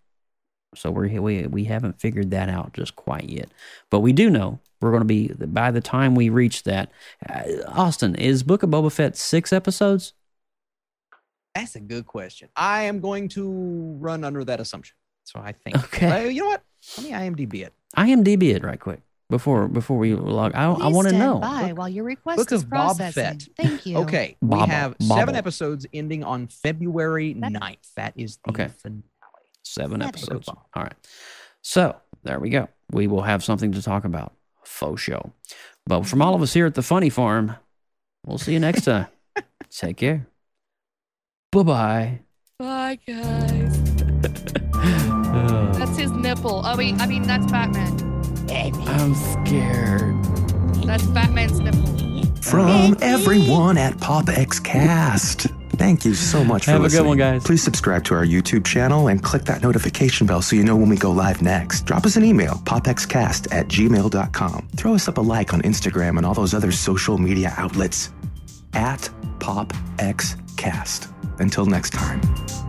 [0.75, 3.49] So we're, we, we haven't figured that out just quite yet.
[3.89, 6.91] But we do know we're going to be, by the time we reach that,
[7.29, 10.13] uh, Austin, is Book of Boba Fett six episodes?
[11.55, 12.49] That's a good question.
[12.55, 14.95] I am going to run under that assumption.
[15.23, 15.77] So I think.
[15.85, 16.07] Okay.
[16.25, 16.63] Uh, you know what?
[16.97, 17.73] Let me IMDb it.
[17.97, 20.53] IMDb it right quick before before we log.
[20.55, 21.39] I, I want to know.
[21.39, 23.23] by while your request Book is of Bob processing.
[23.23, 23.47] Fett.
[23.57, 23.97] Thank you.
[24.03, 24.37] Okay.
[24.41, 25.19] Baba, we have Baba.
[25.19, 27.93] seven episodes ending on February 9th.
[27.95, 28.67] That is the Okay.
[28.77, 29.03] finale.
[29.63, 30.01] Seven Seven.
[30.03, 30.47] episodes.
[30.47, 30.93] All right.
[31.61, 32.69] So there we go.
[32.91, 34.33] We will have something to talk about.
[34.67, 35.33] Faux show.
[35.85, 36.27] But from mm-hmm.
[36.27, 37.55] all of us here at the Funny Farm,
[38.25, 39.07] we'll see you next time.
[39.69, 40.27] Take care.
[41.51, 42.19] Bye bye.
[42.59, 44.03] Bye, guys.
[45.77, 46.63] That's his nipple.
[46.65, 46.95] Oh, wait.
[46.99, 48.07] I mean, that's Batman.
[48.49, 50.23] I'm scared.
[50.85, 51.85] That's Batman's nipple.
[52.41, 55.56] From everyone at PopXCast.
[55.77, 57.43] Thank you so much for Have a good one, guys.
[57.43, 60.89] Please subscribe to our YouTube channel and click that notification bell so you know when
[60.89, 61.85] we go live next.
[61.85, 64.67] Drop us an email, popxcast at gmail.com.
[64.75, 68.11] Throw us up a like on Instagram and all those other social media outlets
[68.73, 69.09] at
[69.39, 71.13] PopXcast.
[71.39, 72.66] Until next time.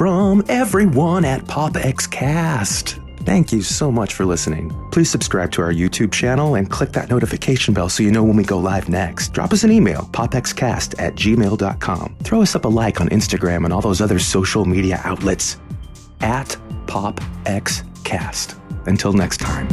[0.00, 3.18] From everyone at PopXCast.
[3.26, 4.74] Thank you so much for listening.
[4.92, 8.34] Please subscribe to our YouTube channel and click that notification bell so you know when
[8.34, 9.34] we go live next.
[9.34, 12.16] Drop us an email, popxcast at gmail.com.
[12.22, 15.58] Throw us up a like on Instagram and all those other social media outlets
[16.22, 18.56] at PopXCast.
[18.86, 19.68] Until next time.